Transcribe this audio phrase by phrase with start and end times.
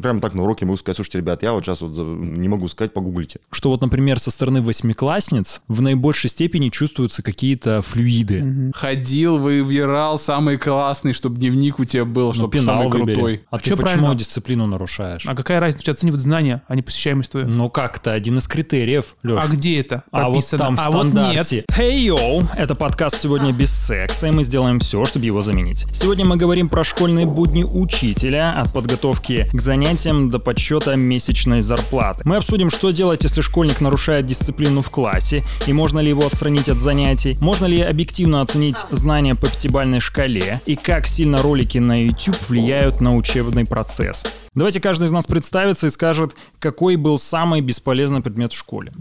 [0.00, 2.92] Прямо так на уроке могу сказать, слушайте, ребят, я вот сейчас вот не могу сказать,
[2.92, 3.40] погуглите.
[3.50, 8.42] Что вот, например, со стороны восьмиклассниц в наибольшей степени чувствуются какие-то флюиды.
[8.42, 8.72] Угу.
[8.74, 13.14] Ходил, выбирал самый классный, чтобы дневник у тебя был, чтобы ну, самый выбери.
[13.14, 13.40] крутой.
[13.50, 14.14] А, а ты почему правильно?
[14.14, 15.26] дисциплину нарушаешь?
[15.26, 15.80] А какая разница?
[15.80, 17.48] У тебя оценивают знания, а не посещаемость твою.
[17.48, 19.40] Ну как-то один из критериев, Леш.
[19.42, 20.66] А где это прописано?
[20.66, 21.64] А вот там в а стандарте.
[21.68, 21.78] Вот.
[21.78, 22.46] Hey, yo!
[22.56, 25.86] Это подкаст «Сегодня без секса», и мы сделаем все, чтобы его заменить.
[25.92, 29.89] Сегодня мы говорим про школьные будни учителя, от подготовки к занятиям
[30.30, 32.22] до подсчета месячной зарплаты.
[32.24, 36.68] Мы обсудим, что делать, если школьник нарушает дисциплину в классе, и можно ли его отстранить
[36.68, 42.04] от занятий, можно ли объективно оценить знания по пятибалльной шкале, и как сильно ролики на
[42.04, 44.24] YouTube влияют на учебный процесс.
[44.54, 48.92] Давайте каждый из нас представится и скажет, какой был самый бесполезный предмет в школе.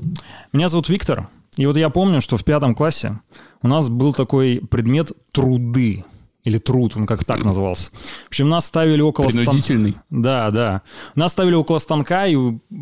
[0.53, 3.19] Меня зовут Виктор, и вот я помню, что в пятом классе
[3.61, 6.05] у нас был такой предмет труды.
[6.49, 7.91] Или труд, он как так назывался.
[8.26, 9.27] В общем, нас ставили около...
[9.27, 9.91] Принудительный.
[9.91, 10.21] Стан...
[10.21, 10.81] Да, да.
[11.13, 12.35] Нас ставили около станка, и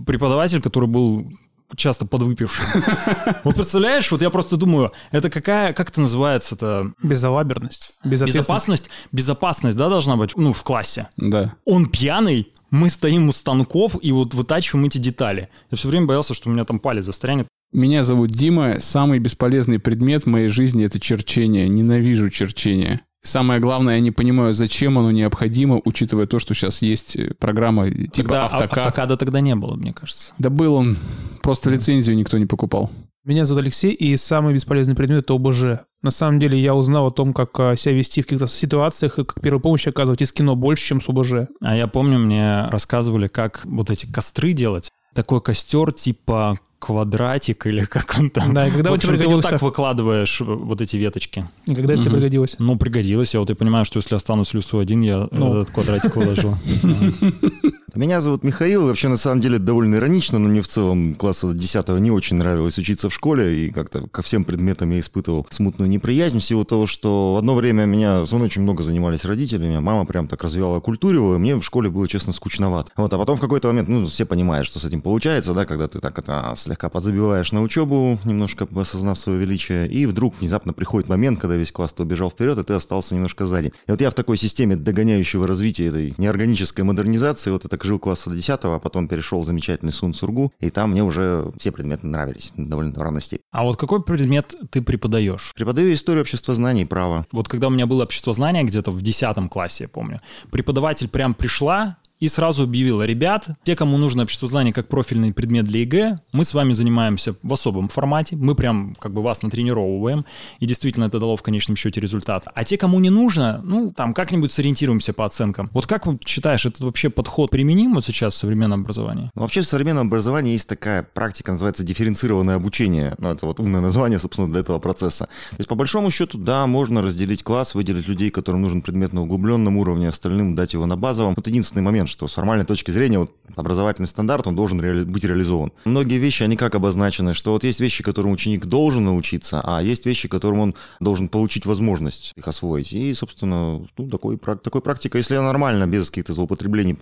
[0.06, 1.30] преподаватель, который был
[1.76, 2.66] часто подвыпивший.
[3.44, 6.94] Вот представляешь, вот я просто думаю, это какая, как это называется это?
[7.04, 8.00] Безалаберность.
[8.04, 8.90] Безопасность.
[9.12, 11.10] Безопасность, да, должна быть, ну, в классе.
[11.18, 11.56] Да.
[11.66, 15.50] Он пьяный, мы стоим у станков и вот вытачиваем эти детали.
[15.72, 17.48] Я все время боялся, что у меня там палец застрянет.
[17.74, 18.80] Меня зовут Дима.
[18.80, 21.68] Самый бесполезный предмет в моей жизни— это черчение.
[21.68, 23.02] Ненавижу черчение.
[23.28, 27.92] Самое главное, я не понимаю, зачем оно необходимо, учитывая то, что сейчас есть э, программа
[27.92, 28.78] типа тогда автокад.
[28.78, 30.34] Автокада тогда не было, мне кажется.
[30.38, 30.96] Да был он,
[31.44, 32.90] просто лицензию никто не покупал.
[33.26, 35.82] Меня зовут Алексей, и самый бесполезный предмет— это ОБЖ.
[36.02, 39.26] На самом деле я узнал о том, как э, себя вести в каких-то ситуациях и
[39.26, 41.50] как первую помощь оказывать из кино больше, чем с ОБЖ.
[41.60, 44.90] А я помню, мне рассказывали, как вот эти костры делать.
[45.14, 48.54] Такой костер типа квадратик или как он там.
[48.54, 49.30] Да, и когда в общем, пригодился...
[49.30, 51.48] ты вот так выкладываешь вот эти веточки.
[51.66, 52.56] И когда это тебе пригодилось?
[52.60, 53.34] Ну, пригодилось.
[53.34, 55.62] Я вот и понимаю, что если останусь в лесу один, я ну.
[55.62, 56.58] этот квадратик выложу.
[57.98, 58.86] Меня зовут Михаил.
[58.86, 62.78] Вообще, на самом деле, довольно иронично, но мне в целом класса 10 не очень нравилось
[62.78, 66.86] учиться в школе, и как-то ко всем предметам я испытывал смутную неприязнь в силу того,
[66.86, 70.80] что в одно время меня со мной очень много занимались родители, мама прям так развивала
[70.80, 72.92] культуру, и мне в школе было, честно, скучновато.
[72.98, 75.88] Вот, а потом в какой-то момент, ну, все понимают, что с этим получается, да, когда
[75.88, 81.10] ты так это слегка подзабиваешь на учебу, немножко осознав свое величие, и вдруг внезапно приходит
[81.10, 83.74] момент, когда весь класс убежал вперед, и ты остался немножко сзади.
[83.88, 88.30] И вот я в такой системе догоняющего развития этой неорганической модернизации, вот это жил класса
[88.30, 92.06] до 10 а потом перешел в замечательный Сун Сургу, и там мне уже все предметы
[92.06, 93.46] нравились довольно в равной степени.
[93.52, 95.54] А вот какой предмет ты преподаешь?
[95.56, 97.26] Преподаю историю общества знаний и права.
[97.32, 100.20] Вот когда у меня было обществознание где-то в 10 классе, я помню,
[100.52, 105.82] преподаватель прям пришла, и сразу объявила, ребят, те, кому нужно обществознание как профильный предмет для
[105.82, 110.26] ЕГЭ, мы с вами занимаемся в особом формате, мы прям как бы вас натренировываем,
[110.60, 112.46] и действительно это дало в конечном счете результат.
[112.54, 115.70] А те, кому не нужно, ну, там как-нибудь сориентируемся по оценкам.
[115.74, 119.30] Вот как вы считаешь, этот вообще подход применим вот сейчас в современном образовании?
[119.36, 123.16] Ну, вообще в современном образовании есть такая практика, называется дифференцированное обучение.
[123.20, 125.26] Ну, это вот умное название, собственно, для этого процесса.
[125.26, 129.22] То есть, по большому счету, да, можно разделить класс, выделить людей, которым нужен предмет на
[129.22, 131.34] углубленном уровне, остальным дать его на базовом.
[131.36, 135.24] Вот единственный момент, что с формальной точки зрения вот, образовательный стандарт, он должен реали- быть
[135.24, 135.72] реализован.
[135.86, 140.06] Многие вещи, они как обозначены, что вот есть вещи, которым ученик должен научиться, а есть
[140.06, 142.94] вещи, которым он должен получить возможность их освоить.
[142.94, 146.98] И, собственно, ну, такой, такой практика, если она нормально, без каких-то злоупотреблений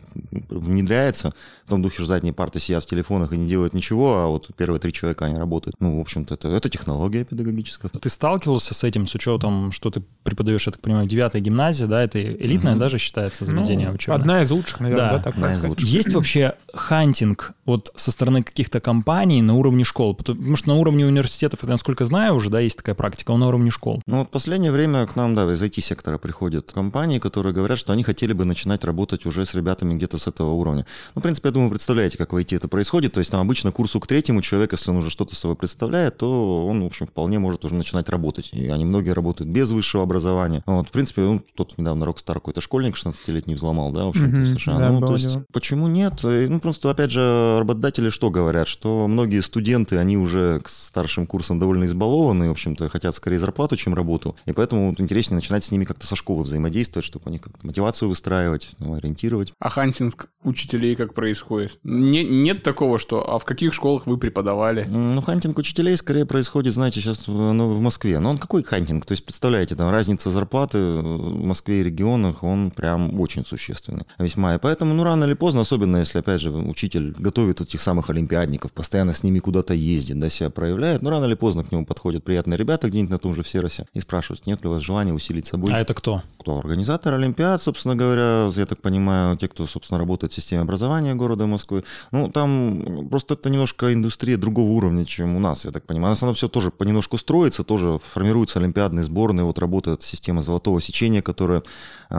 [0.50, 1.34] внедряется,
[1.66, 4.50] в том духе, что задние парты сидят в телефонах и не делают ничего, а вот
[4.56, 5.76] первые три человека, они работают.
[5.80, 7.90] Ну, в общем-то, это, это технология педагогическая.
[7.90, 12.04] Ты сталкивался с этим, с учетом, что ты преподаешь, я так понимаю, девятая гимназия, да,
[12.04, 12.80] это элитная угу.
[12.80, 14.22] даже считается заведение ну, учебное?
[14.22, 15.36] Одна из лучших, наверное, да, да так
[15.80, 20.16] есть вообще хантинг вот со стороны каких-то компаний на уровне школ?
[20.16, 23.48] Потому что на уровне университетов, это, насколько знаю, уже да, есть такая практика, а на
[23.48, 24.02] уровне школ.
[24.06, 27.94] Ну вот в последнее время к нам, да, из IT-сектора приходят компании, которые говорят, что
[27.94, 30.86] они хотели бы начинать работать уже с ребятами где-то с этого уровня.
[31.16, 33.14] Ну, в принципе, я думаю, представляете, как в IT это происходит.
[33.14, 36.66] То есть там обычно курсу к третьему человек, если он уже что-то собой представляет, то
[36.68, 38.50] он, в общем, вполне может уже начинать работать.
[38.54, 40.64] И они многие работают без высшего образования.
[40.66, 44.56] Вот, в принципе, ну, тот недавно Rockstar какой-то школьник 16-летний взломал, да, в общем-то, mm-hmm,
[44.56, 44.78] в США.
[44.78, 46.20] Да, ну, то есть, почему нет?
[46.24, 48.68] Ну, просто, опять же, работодатели что говорят?
[48.68, 53.76] Что многие студенты, они уже к старшим курсам довольно избалованы, в общем-то, хотят скорее зарплату,
[53.76, 54.36] чем работу.
[54.46, 58.10] И поэтому вот, интереснее начинать с ними как-то со школы взаимодействовать, чтобы они как-то мотивацию
[58.10, 59.54] выстраивать, ну, ориентировать.
[59.60, 61.80] А хантинг учителей как происходит?
[61.84, 64.86] Не, нет такого, что а в каких школах вы преподавали?
[64.88, 68.20] Ну, хантинг учителей скорее происходит, знаете, сейчас в, ну, в Москве.
[68.20, 69.06] Но он какой хантинг?
[69.06, 74.06] То есть, представляете, там разница зарплаты в Москве и регионах, он прям очень существенный.
[74.18, 74.56] Весьма.
[74.56, 78.10] И поэтому поэтому, ну, рано или поздно, особенно если, опять же, учитель готовит этих самых
[78.10, 81.86] олимпиадников, постоянно с ними куда-то ездит, да, себя проявляет, ну, рано или поздно к нему
[81.86, 85.14] подходят приятные ребята где-нибудь на том же Всеросе и спрашивают, нет ли у вас желания
[85.14, 85.72] усилить собой.
[85.72, 86.24] А это кто?
[86.40, 86.60] Кто?
[86.60, 91.48] Организатор Олимпиад, собственно говоря, я так понимаю, те, кто, собственно, работает в системе образования города
[91.48, 91.86] Москвы.
[92.12, 96.10] Ну, там просто это немножко индустрия другого уровня, чем у нас, я так понимаю.
[96.10, 100.82] На самом деле все тоже понемножку строится, тоже формируются олимпиадные сборные, вот работает система золотого
[100.82, 101.64] сечения, которая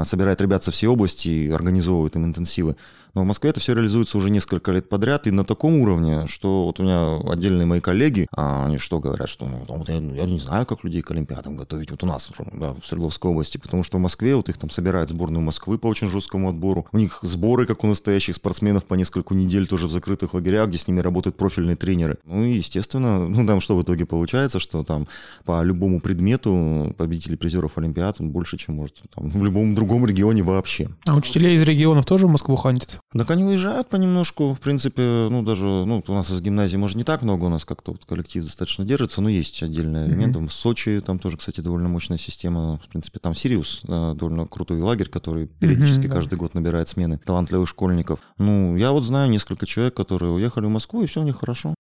[0.05, 2.77] собирает ребят со всей области и организовывает им интенсивы.
[3.17, 6.67] Но в Москве это все реализуется уже несколько лет подряд и на таком уровне, что
[6.67, 10.25] вот у меня отдельные мои коллеги, а они что говорят, что ну, вот я, я
[10.27, 11.91] не знаю, как людей к Олимпиадам готовить.
[11.91, 15.09] Вот у нас да, в Свердловской области, потому что в Москве вот их там собирают
[15.09, 16.89] сборную Москвы по очень жесткому отбору.
[16.93, 20.77] У них сборы, как у настоящих спортсменов, по несколько недель тоже в закрытых лагерях, где
[20.77, 22.19] с ними работают профильные тренеры.
[22.27, 25.09] Ну и, естественно, ну там что в итоге получается, что там
[25.47, 30.91] по любому предмету победителей призеров Олимпиад больше, чем может там, в любом другом регионе вообще.
[31.07, 33.01] А учителей из регионов тоже в Москву ходят?
[33.17, 34.55] Так они уезжают понемножку.
[34.55, 37.65] В принципе, ну, даже, ну, у нас из гимназии, может, не так много, у нас
[37.65, 40.39] как-то вот коллектив достаточно держится, но есть отдельные элементы.
[40.39, 40.49] Mm-hmm.
[40.49, 42.79] В Сочи там тоже, кстати, довольно мощная система.
[42.79, 46.37] В принципе, там Сириус, довольно крутой лагерь, который периодически mm-hmm, каждый да.
[46.37, 48.21] год набирает смены талантливых школьников.
[48.39, 51.75] Ну, я вот знаю несколько человек, которые уехали в Москву, и все у них хорошо.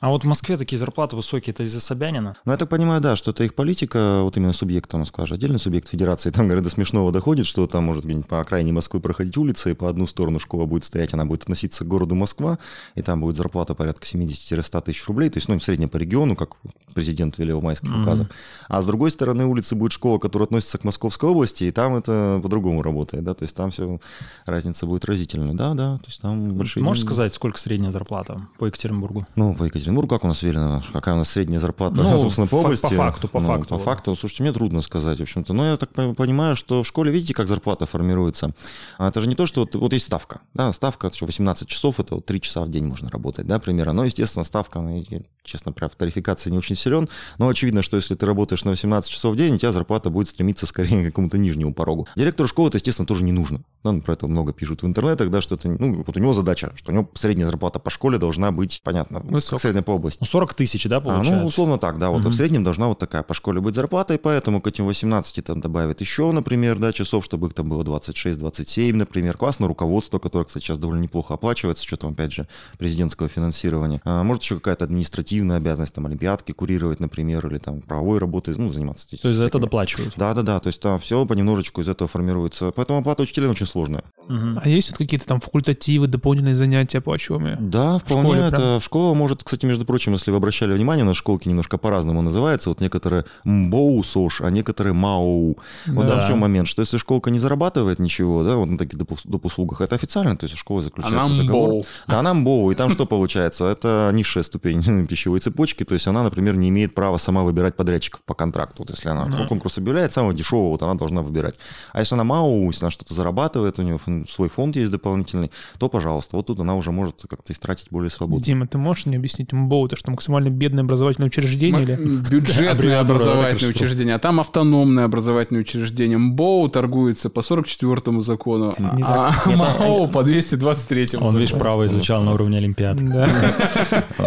[0.00, 2.36] А вот в Москве такие зарплаты высокие, это из-за Собянина?
[2.44, 5.58] Ну, я так понимаю, да, что это их политика, вот именно субъекта Москва же, отдельный
[5.58, 6.30] субъект федерации.
[6.42, 9.74] Там, говорят, до смешного доходит, что там может где-нибудь по окраине Москвы проходить улица, и
[9.74, 12.58] по одну сторону школа будет стоять, она будет относиться к городу Москва,
[12.94, 16.36] и там будет зарплата порядка 70-100 тысяч рублей, то есть, ну, в среднем по региону,
[16.36, 16.56] как
[16.94, 18.02] президент велел в майских mm-hmm.
[18.02, 18.28] указах.
[18.68, 22.40] А с другой стороны улицы будет школа, которая относится к Московской области, и там это
[22.42, 24.00] по-другому работает, да, то есть там все,
[24.46, 26.82] разница будет разительная, да, да, то есть там большие...
[26.82, 27.14] Можешь деньги.
[27.14, 29.26] сказать, сколько средняя зарплата по Екатеринбургу?
[29.36, 32.56] Ну, по Екатеринбургу как у нас велено, какая у нас средняя зарплата, ну, собственно, по
[32.56, 32.82] области?
[32.82, 33.68] По факту, по ну, факту.
[33.68, 37.12] По факту, слушайте, мне трудно сказать, в общем-то, но я так понимаю, что в школе,
[37.12, 38.52] видите, как зарплата формируется?
[38.98, 42.00] А это же не то, что вот, вот есть ставка, да, ставка, еще 18 часов,
[42.00, 45.04] это вот 3 часа в день можно работать, да, примерно, но, естественно, ставка, ну,
[45.44, 47.08] честно, прям в тарификации не очень силен,
[47.38, 50.28] но очевидно, что если ты работаешь на 18 часов в день, у тебя зарплата будет
[50.28, 52.06] стремиться скорее к какому-то нижнему порогу.
[52.16, 53.62] Директору школы это, естественно, тоже не нужно.
[53.84, 56.32] Да, ну, про это много пишут в интернетах, да, что это, ну, вот у него
[56.32, 59.60] задача, что у него средняя зарплата по школе должна быть, понятно, Высок.
[59.60, 60.18] средняя по области.
[60.20, 61.34] Ну, 40 тысяч, да, получается?
[61.34, 62.28] А, ну, условно так, да, вот угу.
[62.28, 65.60] в среднем должна вот такая по школе быть зарплата, и поэтому к этим 18 там
[65.60, 70.66] добавят еще, например, да, часов, чтобы их там было 26-27, например, классное руководство, которое, кстати,
[70.66, 72.46] сейчас довольно неплохо оплачивается, что там, опять же,
[72.78, 74.02] президентского финансирования.
[74.04, 78.70] А, может, еще какая-то административная обязанность, там, олимпиадки курировать, например, или там правовой работой, ну,
[78.70, 79.08] заниматься.
[79.08, 80.12] То есть за это доплачивают?
[80.18, 82.70] Да-да-да, то есть там все понемножечку из этого формируется.
[82.70, 84.04] Поэтому оплата учителей очень сложная.
[84.32, 84.60] Угу.
[84.62, 87.56] А есть вот какие-то там факультативы, дополнительные занятия оплачиваемые?
[87.60, 88.22] Да, вполне.
[88.22, 88.80] В школе это прям?
[88.80, 92.70] школа может, кстати, между прочим, если вы обращали внимание, на школки немножко по-разному называется.
[92.70, 95.58] Вот некоторые МБОУ СОШ, а некоторые МАОУ.
[95.88, 96.20] Вот да.
[96.20, 99.12] в чем момент, что если школка не зарабатывает ничего, да, вот на таких доп.
[99.24, 99.44] доп.
[99.44, 101.68] услугах, это официально, то есть школа заключается она договор.
[101.68, 101.84] МБОУ.
[102.08, 103.66] Да, она МБОУ, и там что получается?
[103.66, 108.22] Это низшая ступень пищевой цепочки, то есть она, например, не имеет права сама выбирать подрядчиков
[108.24, 108.82] по контракту.
[108.82, 111.56] Вот если она конкурс объявляет, самого дешевого вот она должна выбирать.
[111.92, 115.88] А если она МАОУ, если она что-то зарабатывает, у нее свой фонд есть дополнительный, то,
[115.88, 118.44] пожалуйста, вот тут она уже может как-то истратить более свободно.
[118.44, 121.82] Дима, ты можешь мне объяснить МБО, это что максимально бедное образовательное учреждение?
[121.82, 121.94] или?
[121.96, 126.18] Бюджетное образовательное учреждение, а там автономное образовательное учреждение.
[126.18, 132.58] МБО торгуется по 44-му закону, а МАО по 223-му Он, видишь, право изучал на уровне
[132.58, 133.00] Олимпиад.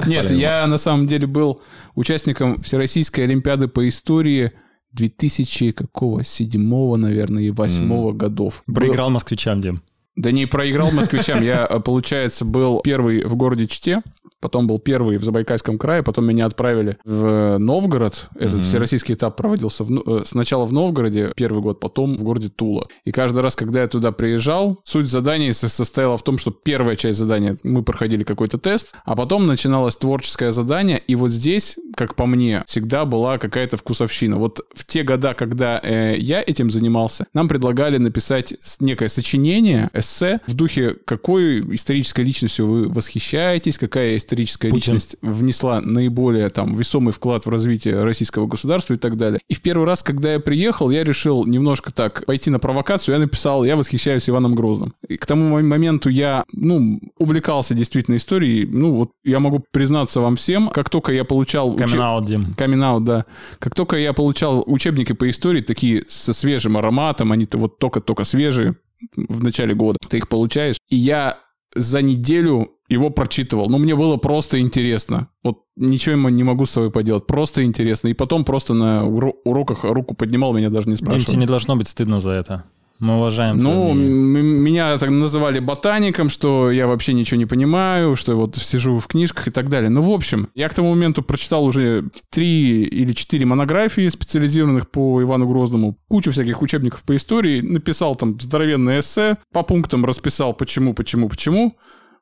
[0.06, 1.62] Нет, я на самом деле был
[1.96, 4.52] участником Всероссийской Олимпиады по истории
[4.96, 6.24] 2000 какого?
[6.24, 8.64] Седьмого, наверное, и восьмого годов.
[8.66, 9.82] Проиграл москвичам, Дим.
[10.16, 11.44] Да не проиграл москвичам.
[11.44, 14.02] Я, получается, был первый в городе Чите,
[14.46, 18.30] потом был первый в Забайкальском крае, потом меня отправили в Новгород.
[18.36, 18.62] Этот mm-hmm.
[18.62, 22.88] всероссийский этап проводился в, э, сначала в Новгороде первый год, потом в городе Тула.
[23.06, 27.18] И каждый раз, когда я туда приезжал, суть задания состояла в том, что первая часть
[27.18, 32.28] задания мы проходили какой-то тест, а потом начиналось творческое задание, и вот здесь, как по
[32.28, 34.38] мне, всегда была какая-то вкусовщина.
[34.38, 40.40] Вот в те года, когда э, я этим занимался, нам предлагали написать некое сочинение, эссе
[40.46, 44.35] в духе, какой исторической личностью вы восхищаетесь, какая историческая
[44.70, 44.94] Путин.
[44.94, 49.40] личность внесла наиболее там весомый вклад в развитие российского государства и так далее.
[49.48, 53.20] И в первый раз, когда я приехал, я решил немножко так пойти на провокацию, я
[53.20, 54.94] написал, я восхищаюсь Иваном Грозным.
[55.08, 60.36] И к тому моменту я, ну, увлекался действительно историей, ну, вот я могу признаться вам
[60.36, 61.76] всем, как только я получал...
[61.76, 62.38] Камин-аут, учеб...
[62.38, 62.54] Дим.
[62.56, 63.26] Камин-аут, да.
[63.60, 68.76] Как только я получал учебники по истории, такие со свежим ароматом, они-то вот только-только свежие,
[69.16, 69.98] в начале года.
[70.08, 70.78] Ты их получаешь.
[70.90, 71.40] И я
[71.74, 73.70] за неделю его прочитывал.
[73.70, 75.30] Но мне было просто интересно.
[75.44, 77.28] Вот ничего ему не могу с собой поделать.
[77.28, 78.10] Просто интересно.
[78.10, 81.20] И потом просто на уроках руку поднимал, меня даже не спрашивал.
[81.20, 82.66] Дим, тебе не должно быть стыдно за это.
[83.00, 83.60] Мы уважаем.
[83.60, 89.08] Ну, меня так называли ботаником, что я вообще ничего не понимаю, что вот сижу в
[89.08, 89.90] книжках и так далее.
[89.90, 95.22] Ну, в общем, я к тому моменту прочитал уже три или четыре монографии, специализированных по
[95.22, 100.94] Ивану Грозному, кучу всяких учебников по истории, написал там здоровенное эссе, по пунктам расписал почему,
[100.94, 101.76] почему, почему.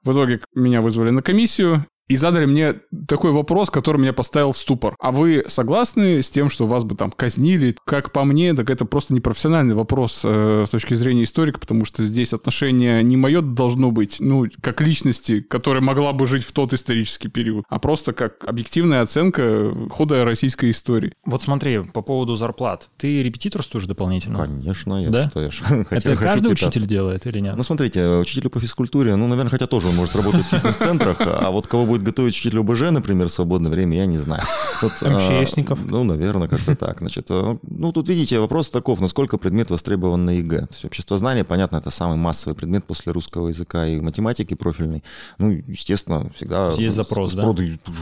[0.04, 2.76] В итоге меня вызвали на комиссию, и задали мне
[3.08, 4.96] такой вопрос, который меня поставил в ступор.
[5.00, 7.76] А вы согласны с тем, что вас бы там казнили?
[7.86, 12.04] Как по мне, так это просто непрофессиональный вопрос э, с точки зрения историка, потому что
[12.04, 16.74] здесь отношение не мое должно быть, ну, как личности, которая могла бы жить в тот
[16.74, 21.14] исторический период, а просто как объективная оценка хода российской истории.
[21.26, 22.90] Вот смотри, по поводу зарплат.
[22.98, 24.38] Ты репетиторствуешь дополнительно?
[24.38, 25.30] Конечно, я да?
[25.30, 27.56] что, я ж Это каждый учитель делает или нет?
[27.56, 31.50] Ну, смотрите, учителю по физкультуре, ну, наверное, хотя тоже он может работать в фитнес-центрах, а
[31.52, 34.42] вот кого будет готовить учитель ОБЖ, например, в свободное время, я не знаю.
[34.82, 35.80] Вот, МЧСников.
[35.82, 36.98] А, ну, наверное, как-то так.
[37.00, 40.60] Значит, а, ну, тут видите, вопрос таков, насколько предмет востребован на ЕГЭ.
[40.62, 45.04] То есть обществознание, понятно, это самый массовый предмет после русского языка и математики профильной.
[45.38, 46.74] Ну, естественно, всегда...
[46.74, 47.44] Есть запрос, да?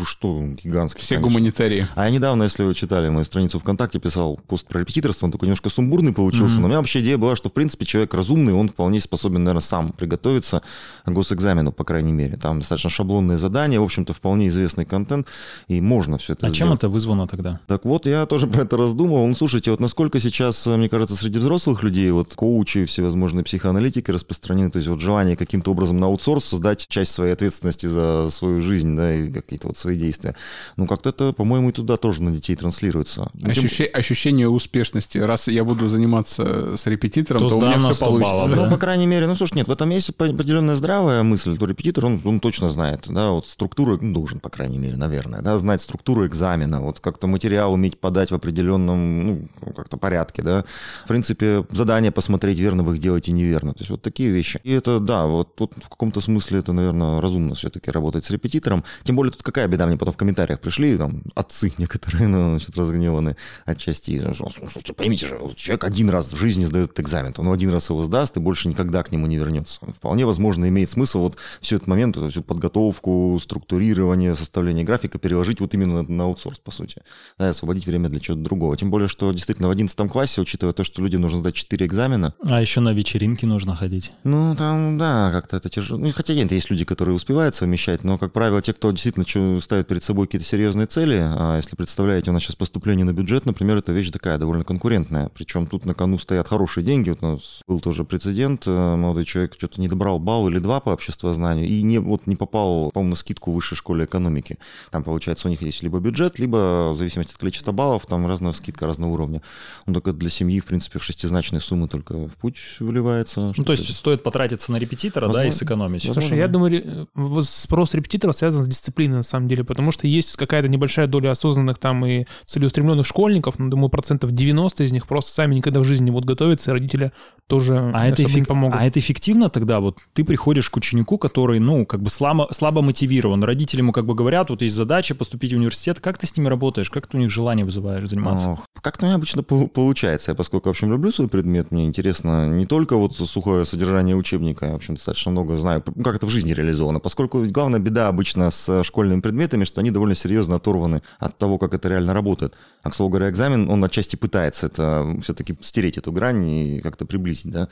[0.06, 1.86] Что, гигантский, Все гуманитарии.
[1.96, 5.48] А я недавно, если вы читали мою страницу ВКонтакте, писал пост про репетиторство, он такой
[5.48, 8.70] немножко сумбурный получился, но у меня вообще идея была, что, в принципе, человек разумный, он
[8.70, 10.64] вполне способен, наверное, сам приготовиться
[11.06, 12.38] к госэкзамену, по крайней мере.
[12.38, 15.28] Там достаточно шаблонные задания, в общем-то, вполне известный контент,
[15.68, 16.58] и можно все это А сделать.
[16.58, 17.60] чем это вызвано тогда?
[17.68, 19.28] Так вот, я тоже про это раздумывал.
[19.28, 24.72] Ну, слушайте, вот насколько сейчас, мне кажется, среди взрослых людей, вот коучи, всевозможные психоаналитики распространены,
[24.72, 28.96] то есть вот желание каким-то образом на аутсорс создать часть своей ответственности за свою жизнь,
[28.96, 30.36] да, и какие-то вот свои действия.
[30.78, 33.30] Ну, как-то это, по-моему, и туда тоже на детей транслируется.
[33.34, 35.18] Ну, Ощущение, ощущение успешности.
[35.18, 38.34] Раз я буду заниматься с репетитором, то, то у меня все получится.
[38.36, 38.64] Баллов, да?
[38.66, 42.06] Ну, по крайней мере, ну, слушай, нет, в этом есть определенная здравая мысль, то репетитор,
[42.06, 45.82] он, он точно знает, да, вот структуру ну, должен, по крайней мере, наверное, да, знать
[45.82, 50.66] структуру экзамена, вот как-то материал уметь подать в определенном, ну, как-то порядке, да.
[51.06, 53.74] В принципе, задание посмотреть, верно вы их делаете, неверно.
[53.74, 54.60] То есть вот такие вещи.
[54.64, 58.84] И это, да, вот тут в каком-то смысле это, наверное, разумно все-таки работать с репетитором.
[59.04, 62.78] Тем более тут какая беда, мне потом в комментариях пришли, там, отцы некоторые, ну, значит,
[62.78, 63.36] разгневаны
[63.66, 64.22] отчасти.
[64.34, 68.38] Слушайте, поймите же, человек один раз в жизни сдает экзамен, он один раз его сдаст
[68.38, 69.80] и больше никогда к нему не вернется.
[69.96, 75.74] Вполне возможно, имеет смысл вот все этот момент, всю подготовку, структурирование, составление графика переложить вот
[75.74, 77.02] именно на аутсорс, по сути.
[77.38, 78.76] Да, освободить время для чего-то другого.
[78.76, 82.34] Тем более, что действительно в 11 классе, учитывая то, что людям нужно сдать 4 экзамена.
[82.44, 84.14] А еще на вечеринки нужно ходить.
[84.24, 86.00] Ну, там, да, как-то это тяжело.
[86.00, 89.88] Ну, хотя нет, есть люди, которые успевают совмещать, но, как правило, те, кто действительно ставит
[89.88, 93.78] перед собой какие-то серьезные цели, а если представляете, у нас сейчас поступление на бюджет, например,
[93.78, 95.30] это вещь такая довольно конкурентная.
[95.34, 97.10] Причем тут на кону стоят хорошие деньги.
[97.10, 100.80] Вот у нас был тоже прецедент, э, молодой человек что-то не добрал балл или два
[100.80, 104.58] по обществознанию и не, вот, не попал, по-моему, на скидку в высшей школе экономики.
[104.90, 108.52] Там, получается, у них есть либо бюджет, либо в зависимости от количества баллов, там разная
[108.52, 109.42] скидка разного уровня.
[109.86, 113.54] Он только для семьи, в принципе, в шестизначные суммы только в путь выливается.
[113.56, 116.06] Ну, то есть стоит потратиться на репетитора, возможно, да, и сэкономить.
[116.06, 116.22] Возможно.
[116.22, 117.08] Слушай, я думаю,
[117.44, 121.78] спрос репетиторов связан с дисциплиной, на самом деле, потому что есть какая-то небольшая доля осознанных
[121.78, 126.06] там и целеустремленных школьников, но, думаю, процентов 90 из них просто сами никогда в жизни
[126.06, 127.12] не будут готовиться, и родители
[127.48, 128.48] тоже а это эффек...
[128.48, 128.80] помогут.
[128.80, 129.80] А это эффективно тогда?
[129.80, 134.06] Вот ты приходишь к ученику, который, ну, как бы слабо, слабо мотивирован, родители ему как
[134.06, 137.18] бы говорят, вот есть задача поступить в университет, как ты с ними работаешь, как ты
[137.18, 138.60] у них желание вызываешь заниматься?
[138.82, 142.66] Как-то у меня обычно получается, я поскольку, в общем, люблю свой предмет, мне интересно не
[142.66, 146.54] только вот сухое содержание учебника, я, в общем, достаточно много знаю, как это в жизни
[146.54, 151.58] реализовано, поскольку главная беда обычно с школьными предметами, что они довольно серьезно оторваны от того,
[151.58, 152.56] как это реально работает.
[152.84, 157.06] А, к слову говоря, экзамен, он отчасти пытается это все-таки стереть эту грань и как-то
[157.06, 157.68] приблизить, да,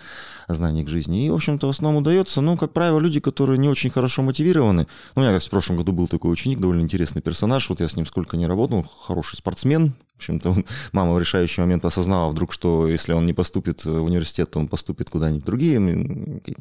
[0.47, 1.25] знание к жизни.
[1.25, 4.87] И, в общем-то, в основном удается, ну, как правило, люди, которые не очень хорошо мотивированы.
[5.15, 8.05] Ну, как в прошлом году был такой ученик, довольно интересный персонаж, вот я с ним
[8.05, 10.53] сколько не работал, хороший спортсмен, в общем-то,
[10.91, 14.67] мама в решающий момент осознала вдруг, что если он не поступит в университет, то он
[14.67, 15.79] поступит куда-нибудь другие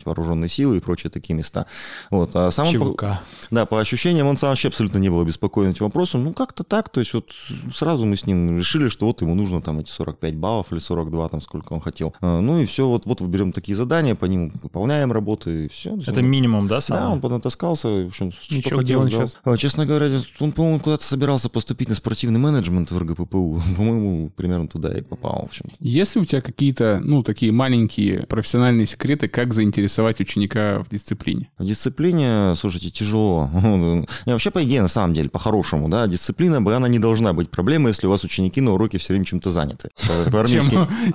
[0.05, 1.67] вооруженные силы и прочие такие места.
[2.11, 2.31] Вот.
[2.35, 3.03] А сам ЧВК.
[3.03, 3.17] Он,
[3.51, 6.25] да, по ощущениям, он сам вообще абсолютно не был обеспокоен этим вопросом.
[6.25, 6.89] Ну, как-то так.
[6.89, 7.33] То есть вот
[7.75, 11.29] сразу мы с ним решили, что вот ему нужно там эти 45 баллов или 42,
[11.29, 12.15] там сколько он хотел.
[12.21, 15.99] А, ну и все, вот, вот выберем такие задания, по ним выполняем работы, и все.
[16.07, 16.97] Это минимум, да, сам?
[16.97, 19.39] Да, он понатаскался, в общем, Ничего, что хотел, он сейчас?
[19.43, 24.69] А, честно говоря, он, по-моему, куда-то собирался поступить на спортивный менеджмент в РГППУ по-моему, примерно
[24.69, 25.75] туда и попал, в общем -то.
[25.81, 31.49] Есть ли у тебя какие-то, ну, такие маленькие профессиональные секреты, как заинтересовать ученика в дисциплине?
[31.59, 33.51] В дисциплине, слушайте, тяжело.
[34.27, 37.51] И вообще, по идее, на самом деле, по-хорошему, да, дисциплина бы, она не должна быть
[37.51, 39.91] проблемой, если у вас ученики на уроке все время чем-то заняты.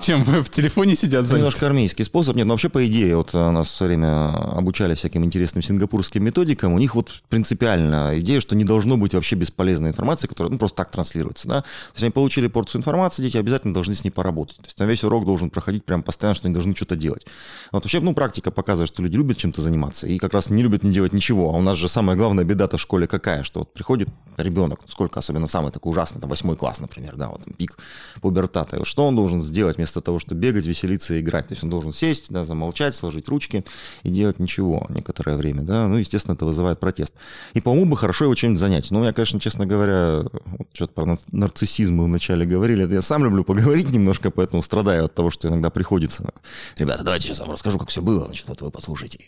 [0.00, 1.38] Чем, в телефоне сидят заняты.
[1.38, 2.36] Немножко армейский способ.
[2.36, 6.72] Нет, но вообще, по идее, вот у нас все время обучали всяким интересным сингапурским методикам,
[6.72, 10.76] у них вот принципиально идея, что не должно быть вообще бесполезной информации, которая ну, просто
[10.76, 11.48] так транслируется.
[11.48, 11.62] Да?
[11.62, 14.56] То есть они получили порцию информации, дети обязательно должны с ней поработать.
[14.56, 17.26] То есть там весь урок должен проходить прям постоянно, что они должны что-то делать.
[17.70, 20.84] Вот вообще, ну, практика показывает, что люди любят чем-то заниматься и как раз не любят
[20.84, 21.50] не делать ничего.
[21.50, 25.18] А у нас же самая главная беда-то в школе какая, что вот приходит ребенок, сколько,
[25.18, 27.76] особенно самый такой ужасный, там, восьмой класс, например, да, вот там, пик
[28.22, 28.76] пубертата.
[28.76, 31.48] И вот что он должен сделать вместо того, чтобы бегать, веселиться и играть?
[31.48, 33.66] То есть он должен сесть, да, замолчать, сложить ручки
[34.02, 37.12] и делать ничего некоторое время, да, ну, естественно, это вызывает протест.
[37.52, 38.90] И по уму бы хорошо его чем-нибудь занять.
[38.90, 43.24] Ну, я, конечно, честно говоря, вот что-то про нарциссизм мы вначале говорили, это я сам
[43.24, 46.32] люблю поговорить немножко, поэтому страдаю от того, что иногда приходится.
[46.76, 49.18] Ребята, давайте сейчас вам расскажу, как все было, значит, вот вы послушайте,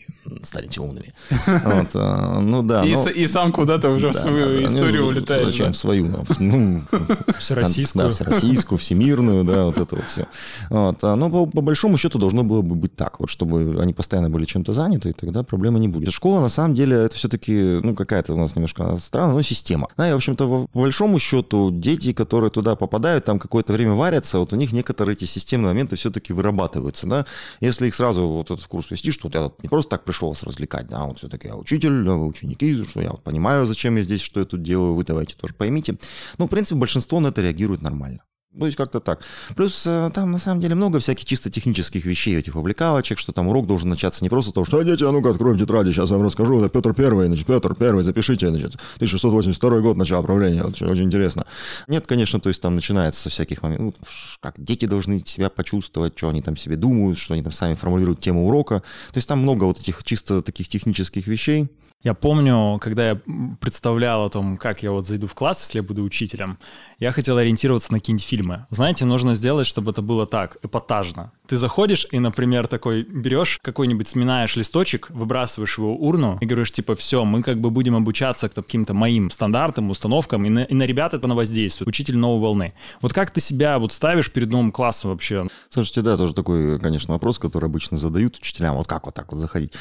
[0.43, 1.13] станете умными.
[1.45, 2.83] Вот, а, ну да.
[2.85, 3.09] И, но...
[3.09, 5.45] и сам куда-то уже да, в свою да, историю ну, улетаешь.
[5.45, 5.73] Зачем да?
[5.73, 6.25] свою?
[6.39, 6.81] Ну,
[7.39, 8.05] всероссийскую.
[8.05, 10.27] Да, всероссийскую, всемирную, да, вот это вот все.
[10.69, 13.93] Вот, а, но по, по большому счету должно было бы быть так, вот, чтобы они
[13.93, 16.11] постоянно были чем-то заняты, и тогда проблемы не будет.
[16.13, 19.89] Школа, на самом деле, это все-таки, ну, какая-то у нас немножко странная, но система.
[19.97, 24.39] Да, и, в общем-то, по большому счету, дети, которые туда попадают, там какое-то время варятся,
[24.39, 27.25] вот у них некоторые эти системные моменты все-таки вырабатываются, да.
[27.59, 30.43] Если их сразу вот этот курс вести, что вот я не просто так пришел вас
[30.43, 34.21] развлекать, да, вот все-таки я учитель, вы ученики, что я вот понимаю, зачем я здесь,
[34.21, 35.97] что я тут делаю, вы давайте тоже поймите.
[36.37, 38.19] Ну, в принципе, большинство на это реагирует нормально.
[38.57, 39.21] То есть как-то так.
[39.55, 43.47] Плюс э, там на самом деле много всяких чисто технических вещей, этих публикалочек, что там
[43.47, 46.17] урок должен начаться не просто того, что «А, дети, а ну-ка откроем тетради, сейчас я
[46.17, 50.87] вам расскажу, это Петр Первый, значит, Петр Первый, запишите, значит, 1682 год, начало правления, очень,
[50.87, 51.45] очень интересно.
[51.87, 53.93] Нет, конечно, то есть там начинается со всяких моментов, ну,
[54.39, 58.19] как дети должны себя почувствовать, что они там себе думают, что они там сами формулируют
[58.19, 58.79] тему урока.
[59.11, 61.69] То есть там много вот этих чисто таких технических вещей.
[62.03, 63.21] Я помню, когда я
[63.59, 66.59] представлял о том, как я вот зайду в класс, если я буду учителем,
[66.99, 68.67] я хотел ориентироваться на какие-нибудь фильмы.
[68.69, 71.31] Знаете, нужно сделать, чтобы это было так, эпатажно.
[71.47, 76.71] Ты заходишь и, например, такой берешь какой-нибудь, сминаешь листочек, выбрасываешь его в урну и говоришь,
[76.71, 80.73] типа, все, мы как бы будем обучаться к каким-то моим стандартам, установкам, и на, и
[80.75, 81.87] на ребят это воздействует.
[81.87, 82.73] Учитель новой волны.
[83.01, 85.47] Вот как ты себя вот ставишь перед новым классом вообще?
[85.71, 88.75] Слушайте, да, тоже такой, конечно, вопрос, который обычно задают учителям.
[88.75, 89.73] Вот как вот так вот заходить?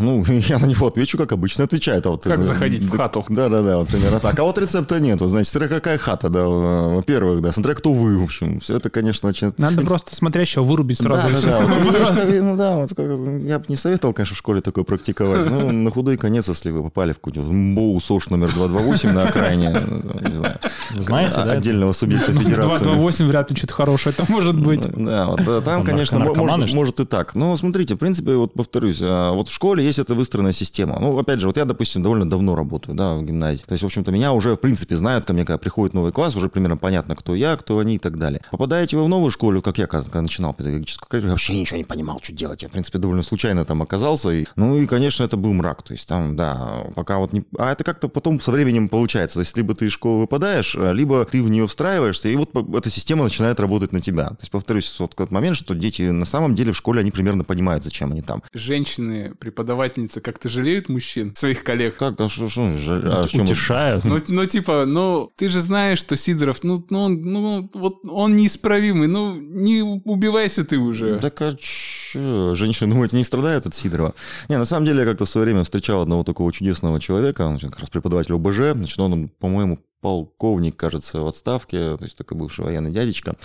[0.00, 2.06] Ну, я на него отвечу, как обычно отвечает.
[2.06, 3.24] А вот, как заходить в хату.
[3.28, 4.38] Да-да-да, вот примерно так.
[4.38, 5.28] А вот рецепта нету.
[5.28, 8.60] Значит, смотря какая хата, да, во-первых, да, смотря кто вы, в общем.
[8.60, 9.52] Все это, конечно, очень...
[9.58, 11.28] Надо просто смотрящего вырубить сразу.
[11.28, 12.90] Да, да, Ну да, вот
[13.44, 15.46] я бы не советовал, конечно, в школе такое практиковать.
[15.46, 19.70] Ну, на худой конец, если вы попали в какую-нибудь МБОУ СОШ номер 228 на окраине,
[20.28, 20.58] не знаю,
[20.96, 21.52] знаете, да?
[21.52, 22.84] Отдельного субъекта федерации.
[22.84, 24.82] 228 вряд ли что-то хорошее это может быть.
[24.82, 27.34] Да, вот э, там, конечно, может и так.
[27.34, 30.98] Но смотрите, в принципе, вот повторюсь, а вот в школе есть эта выстроенная система.
[30.98, 33.62] Ну, опять же, вот я, допустим, довольно давно работаю, да, в гимназии.
[33.66, 36.34] То есть, в общем-то, меня уже, в принципе, знают ко мне, когда приходит новый класс,
[36.36, 38.40] уже примерно понятно, кто я, кто они и так далее.
[38.50, 42.20] Попадаете вы в новую школу, как я, когда начинал педагогическую карьеру, вообще ничего не понимал,
[42.22, 42.62] что делать.
[42.62, 44.30] Я, в принципе, довольно случайно там оказался.
[44.30, 45.82] И, ну, и, конечно, это был мрак.
[45.82, 47.44] То есть, там, да, пока вот не...
[47.58, 49.34] А это как-то потом со временем получается.
[49.34, 52.90] То есть, либо ты из школы выпадаешь, либо ты в нее встраиваешься, и вот эта
[52.90, 54.28] система начинает работать на тебя.
[54.28, 57.44] То есть, повторюсь, вот тот момент, что дети на самом деле в школе, они примерно
[57.44, 58.42] понимают, зачем они там.
[58.52, 59.34] Женщины,
[59.70, 61.96] преподавательницы как-то жалеют мужчин, своих коллег?
[61.96, 62.20] Как?
[62.20, 63.02] А что, что жаль?
[63.06, 64.04] А Утешают?
[64.04, 69.08] Ну, ну, типа, ну, ты же знаешь, что Сидоров, ну, ну, ну, вот он неисправимый,
[69.08, 71.18] ну, не убивайся ты уже.
[71.18, 72.54] Так а что?
[72.54, 74.14] Женщины, думают, не страдают от Сидорова?
[74.48, 77.58] Не, на самом деле, я как-то в свое время встречал одного такого чудесного человека, он
[77.58, 82.64] как раз преподаватель ОБЖ, значит, он, по-моему, полковник, кажется, в отставке, то есть такой бывший
[82.64, 83.36] военный дядечка,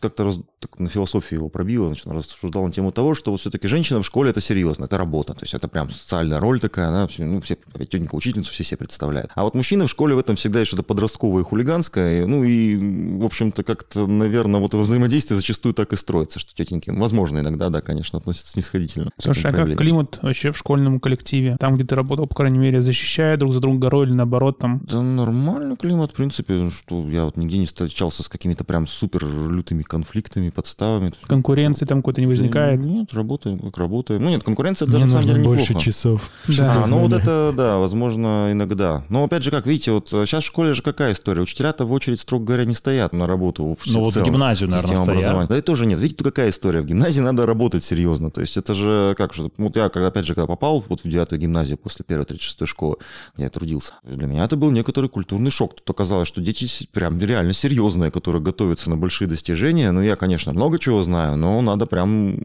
[0.00, 3.40] как-то раз, так, на философию его пробило, значит, он рассуждал на тему того, что вот
[3.40, 6.88] все-таки женщина в школе это серьезно, это работа, то есть это прям социальная роль такая,
[6.88, 9.30] она, ну, все, тетенька учительницу все себе представляют.
[9.34, 12.76] А вот мужчины в школе в этом всегда есть что-то подростковое и хулиганское, ну и,
[13.18, 17.80] в общем-то, как-то, наверное, вот взаимодействие зачастую так и строится, что тетеньки, возможно, иногда, да,
[17.80, 19.10] конечно, относятся снисходительно.
[19.18, 21.56] Слушай, а как климат вообще в школьном коллективе?
[21.58, 24.80] Там, где ты работал, по крайней мере, защищая друг за друга горой или наоборот там?
[24.84, 29.24] Да нормальный климат в принципе, что я вот нигде не встречался с какими-то прям супер
[29.24, 31.12] лютыми конфликтами, подставами.
[31.26, 32.80] Конкуренции там какой-то не возникает?
[32.80, 34.22] Нет, работаем как работаем.
[34.22, 35.84] Ну нет, конкуренция даже Мне на самом деле больше неплохо.
[35.84, 36.30] часов.
[36.48, 39.04] Да, ну вот это, да, возможно, иногда.
[39.08, 41.42] Но опять же, как видите, вот сейчас в школе же какая история?
[41.42, 43.76] Учителя-то в очередь, строго говоря, не стоят на работу.
[43.78, 45.48] В, ну вот в гимназию, наверное, стоят.
[45.48, 45.98] Да и тоже нет.
[45.98, 46.80] Видите, какая история?
[46.80, 48.30] В гимназии надо работать серьезно.
[48.30, 51.40] То есть это же, как же, вот я, опять же, когда попал вот в девятую
[51.40, 52.96] гимназию после первой 36 школы,
[53.34, 55.74] где я трудился, для меня это был некоторый культурный шок.
[55.94, 59.90] Оказалось, что дети прям реально серьезные, которые готовятся на большие достижения.
[59.92, 62.36] Ну, я, конечно, много чего знаю, но надо прям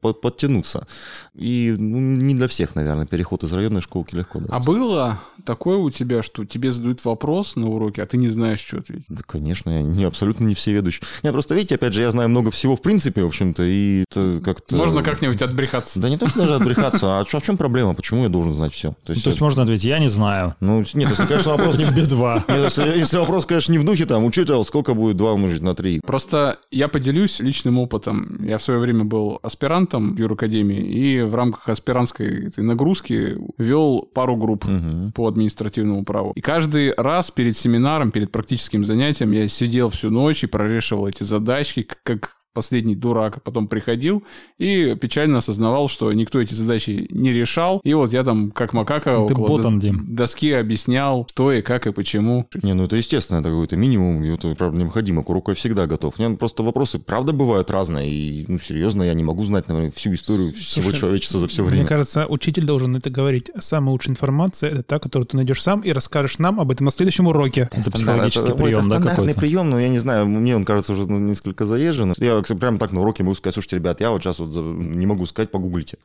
[0.00, 0.86] подтянуться.
[1.34, 4.56] И ну, не для всех, наверное, переход из районной школки легко дается.
[4.56, 8.60] А было такое у тебя, что тебе задают вопрос на уроке, а ты не знаешь,
[8.60, 9.06] что ответить?
[9.08, 11.02] Да, конечно, я не, абсолютно не всеведущий.
[11.22, 14.40] Нет, просто видите, опять же, я знаю много всего в принципе, в общем-то, и это
[14.44, 14.76] как-то...
[14.76, 16.00] Можно как-нибудь отбрехаться.
[16.00, 17.94] Да не то, что даже отбрехаться, а в чем проблема?
[17.94, 18.94] Почему я должен знать все?
[19.04, 20.54] То есть, то есть можно ответить, я не знаю.
[20.60, 21.76] Ну, нет, если, конечно, вопрос...
[21.76, 22.44] Тебе два.
[22.84, 26.00] Если вопрос, конечно, не в духе, там, учитель, сколько будет два умножить на три?
[26.00, 28.44] Просто я поделюсь личным опытом.
[28.44, 34.08] Я в свое время был аспирантом в Юракадемии, и в рамках аспирантской этой нагрузки вел
[34.14, 35.12] пару групп угу.
[35.14, 36.32] по административному праву.
[36.34, 41.22] И каждый раз перед семинаром, перед практическим занятием я сидел всю ночь и прорешивал эти
[41.22, 44.24] задачки, как последний дурак, потом приходил
[44.56, 47.80] и печально осознавал, что никто эти задачи не решал.
[47.84, 50.06] И вот я там, как макака, Ты около ботан, Дим.
[50.08, 52.48] доски объяснял, что и как и почему.
[52.62, 55.22] Не, ну это естественно, это какой-то минимум, это, правда, необходимо.
[55.22, 56.18] Курок я всегда готов.
[56.18, 59.90] Не, ну, просто вопросы, правда, бывают разные, и, ну, серьезно, я не могу знать, наверное,
[59.90, 61.82] всю историю всего Слушай, человечества за все время.
[61.82, 63.50] Мне кажется, учитель должен это говорить.
[63.58, 66.90] Самая лучшая информация— это та, которую ты найдешь сам и расскажешь нам об этом на
[66.90, 67.68] следующем уроке.
[67.72, 69.40] Это, это психологический это, прием, это да, стандартный какой-то?
[69.40, 72.14] прием, но я не знаю, мне он кажется уже ну, несколько заезжен.
[72.18, 75.26] Я прямо так на уроке могу сказать, слушайте, ребят, я вот сейчас вот не могу
[75.26, 75.98] сказать, погуглите.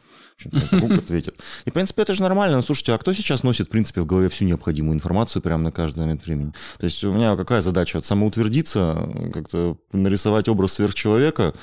[0.72, 1.36] Google ответит.
[1.66, 2.56] И, в принципе, это же нормально.
[2.56, 5.72] Но, слушайте, а кто сейчас носит, в принципе, в голове всю необходимую информацию прямо на
[5.72, 6.54] каждый момент времени?
[6.80, 8.02] То есть у меня какая задача?
[8.02, 11.54] Самоутвердиться, как-то нарисовать образ сверхчеловека,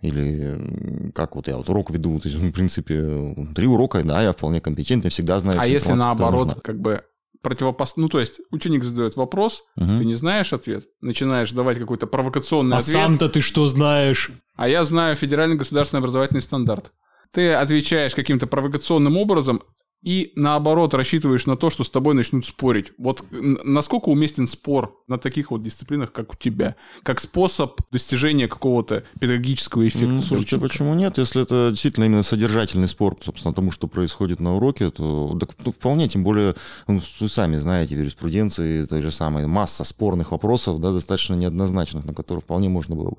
[0.00, 4.32] или как вот я вот урок веду, то есть, в принципе, три урока, да, я
[4.32, 5.58] вполне компетентный, всегда знаю.
[5.60, 7.02] А если наоборот, как бы
[7.42, 7.96] противопост...
[7.96, 9.98] Ну, то есть, ученик задает вопрос, угу.
[9.98, 12.96] ты не знаешь ответ, начинаешь давать какой-то провокационный а ответ.
[12.96, 14.30] А сам-то ты что знаешь?
[14.56, 16.92] А я знаю федеральный государственный образовательный стандарт.
[17.32, 19.62] Ты отвечаешь каким-то провокационным образом,
[20.02, 22.92] и наоборот рассчитываешь на то, что с тобой начнут спорить.
[22.98, 29.04] Вот насколько уместен спор на таких вот дисциплинах, как у тебя, как способ достижения какого-то
[29.20, 30.06] педагогического эффекта?
[30.06, 31.18] Ну, слушайте, почему нет?
[31.18, 35.72] Если это действительно именно содержательный спор, собственно, тому, что происходит на уроке, то да, ну,
[35.72, 36.54] вполне, тем более,
[36.86, 42.04] ну, вы сами знаете, в юриспруденции той же самой масса спорных вопросов, да, достаточно неоднозначных,
[42.04, 43.16] на которые вполне можно было бы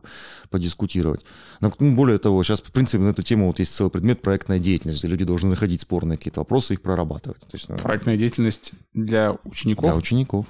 [0.50, 1.26] подискутировать.
[1.62, 4.60] Но, ну, более того, сейчас, в принципе, на эту тему вот есть целый предмет проектная
[4.60, 7.40] деятельность, где люди должны находить спорные какие-то вопросы, их прорабатывать.
[7.40, 9.92] То есть, ну, Проектная деятельность для учеников?
[9.92, 10.46] Для учеников.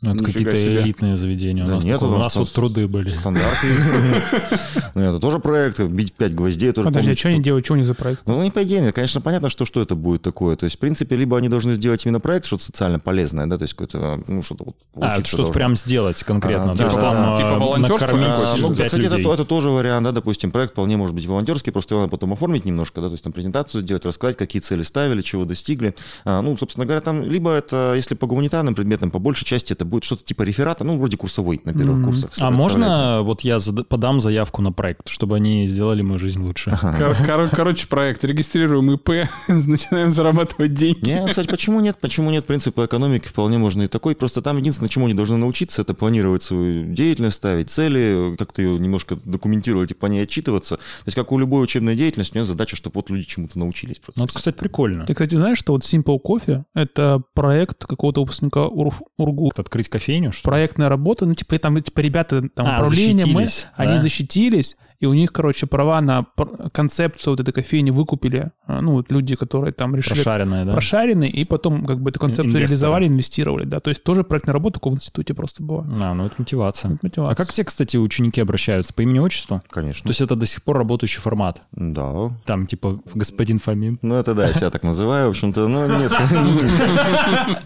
[0.00, 0.82] Ну, это какие-то себе.
[0.82, 1.64] элитные заведения.
[1.64, 3.10] Да у нас, нет, такое, у нас вот труды были.
[3.10, 3.66] Стандарты.
[4.94, 5.80] Ну, это тоже проект.
[5.80, 6.72] Бить 5 гвоздей.
[6.72, 7.64] Подожди, а что они делают?
[7.64, 8.22] Что у них за проект?
[8.26, 8.92] Ну, не по идее.
[8.92, 10.56] Конечно, понятно, что что это будет такое.
[10.56, 13.62] То есть, в принципе, либо они должны сделать именно проект, что-то социально полезное, да, то
[13.62, 16.76] есть какое-то, ну, что-то вот А, что-то прям сделать конкретно.
[16.76, 18.16] Типа, там типа волонтерство
[18.60, 22.10] Ну, кстати, это тоже вариант, да, допустим, проект вполне может быть волонтерский, просто его надо
[22.10, 25.94] потом оформить немножко, да, то есть там презентацию сделать, рассказать, какие цели ставили, чего достигли.
[26.24, 29.87] А, ну, собственно говоря, там либо это, если по гуманитарным предметам, по большей части это
[29.88, 32.04] будет что-то типа реферата, ну, вроде курсовой на первых mm-hmm.
[32.04, 32.30] курсах.
[32.38, 36.78] А можно вот я подам заявку на проект, чтобы они сделали мою жизнь лучше?
[37.26, 38.24] Кор- короче, проект.
[38.24, 41.10] Регистрируем ИП, начинаем зарабатывать деньги.
[41.10, 41.98] Не, кстати, почему нет?
[42.00, 42.46] Почему нет?
[42.46, 44.14] Принцип по экономике вполне можно и такой.
[44.14, 48.78] Просто там единственное, чему они должны научиться, это планировать свою деятельность, ставить цели, как-то ее
[48.78, 50.76] немножко документировать и по ней отчитываться.
[50.76, 54.00] То есть, как у любой учебной деятельности, у меня задача, чтобы вот люди чему-то научились.
[54.16, 55.06] Ну, это, кстати, прикольно.
[55.06, 59.50] Ты, кстати, знаешь, что вот Simple Coffee— это проект какого-то выпускника УРГУ.
[59.78, 63.50] Открыть кофейню, что Проектная работа, ну, типа, там, типа, ребята, там, а, управление, мы, да?
[63.76, 66.26] они защитились, и у них, короче, права на
[66.72, 70.14] концепцию вот этой кофейни выкупили, а, ну, вот люди, которые там решили...
[70.14, 70.72] Прошаренные, да?
[70.72, 72.66] Прошаренные, и потом как бы эту концепцию Инвесторы.
[72.66, 75.86] реализовали, инвестировали, да, то есть тоже проектная работа только в институте просто была.
[76.00, 76.92] А, ну это мотивация.
[76.92, 77.32] это мотивация.
[77.32, 78.92] А как те, кстати, ученики обращаются?
[78.92, 79.62] По имени-отчеству?
[79.70, 80.02] Конечно.
[80.02, 81.62] То есть это до сих пор работающий формат?
[81.72, 82.30] Да.
[82.44, 83.98] Там типа господин Фомин?
[84.02, 86.12] Ну это да, я себя так называю, в общем-то, ну нет.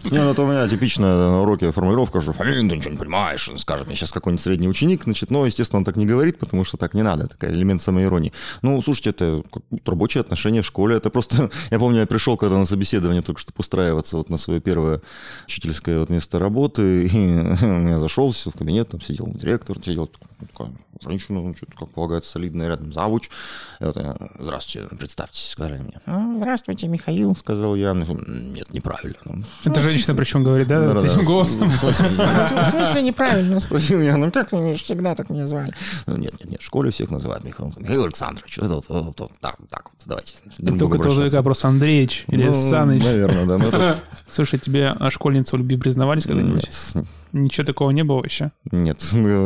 [0.05, 3.51] Не, ну это у меня типичная на уроке формулировка, что Фомин, ты ничего не понимаешь,
[3.57, 6.77] скажет мне сейчас какой-нибудь средний ученик, значит, но, естественно, он так не говорит, потому что
[6.77, 8.33] так не надо, такой элемент самоиронии.
[8.63, 9.43] Ну, слушайте, это
[9.85, 11.51] рабочие отношения в школе, это просто...
[11.71, 15.01] Я помню, я пришел, когда на собеседование только чтобы устраиваться вот на свое первое
[15.47, 20.73] учительское вот место работы, и я зашел, сел в кабинет, там сидел директор, сидел такая
[21.05, 23.29] женщина, ну, что-то, как полагается, солидная, рядом завуч.
[23.81, 23.97] И вот
[24.39, 26.01] здравствуйте, представьтесь, сказали мне.
[26.07, 27.95] «А, здравствуйте, Михаил, сказал я.
[27.95, 29.19] Ну, Нет, неправильно.
[29.25, 31.69] Ну, Это женщина причем говорит, да, да, этим голосом?
[31.71, 34.17] В смысле неправильно, спросил я.
[34.17, 35.75] Ну как вы всегда так меня звали?
[36.07, 38.59] «Ну, нет, нет, нет, в школе всех называют Михаил, Михаил Александрович.
[38.59, 40.35] Вот, вот, вот, так, так вот, давайте.
[40.79, 43.03] Только тоже просто Андреевич или ну, Саныч.
[43.03, 43.97] Наверное, да.
[44.31, 46.69] Слушай, тебе школьницы в любви признавались когда-нибудь?
[46.95, 47.07] Нет.
[47.33, 48.51] Ничего такого не было вообще?
[48.71, 49.01] Нет.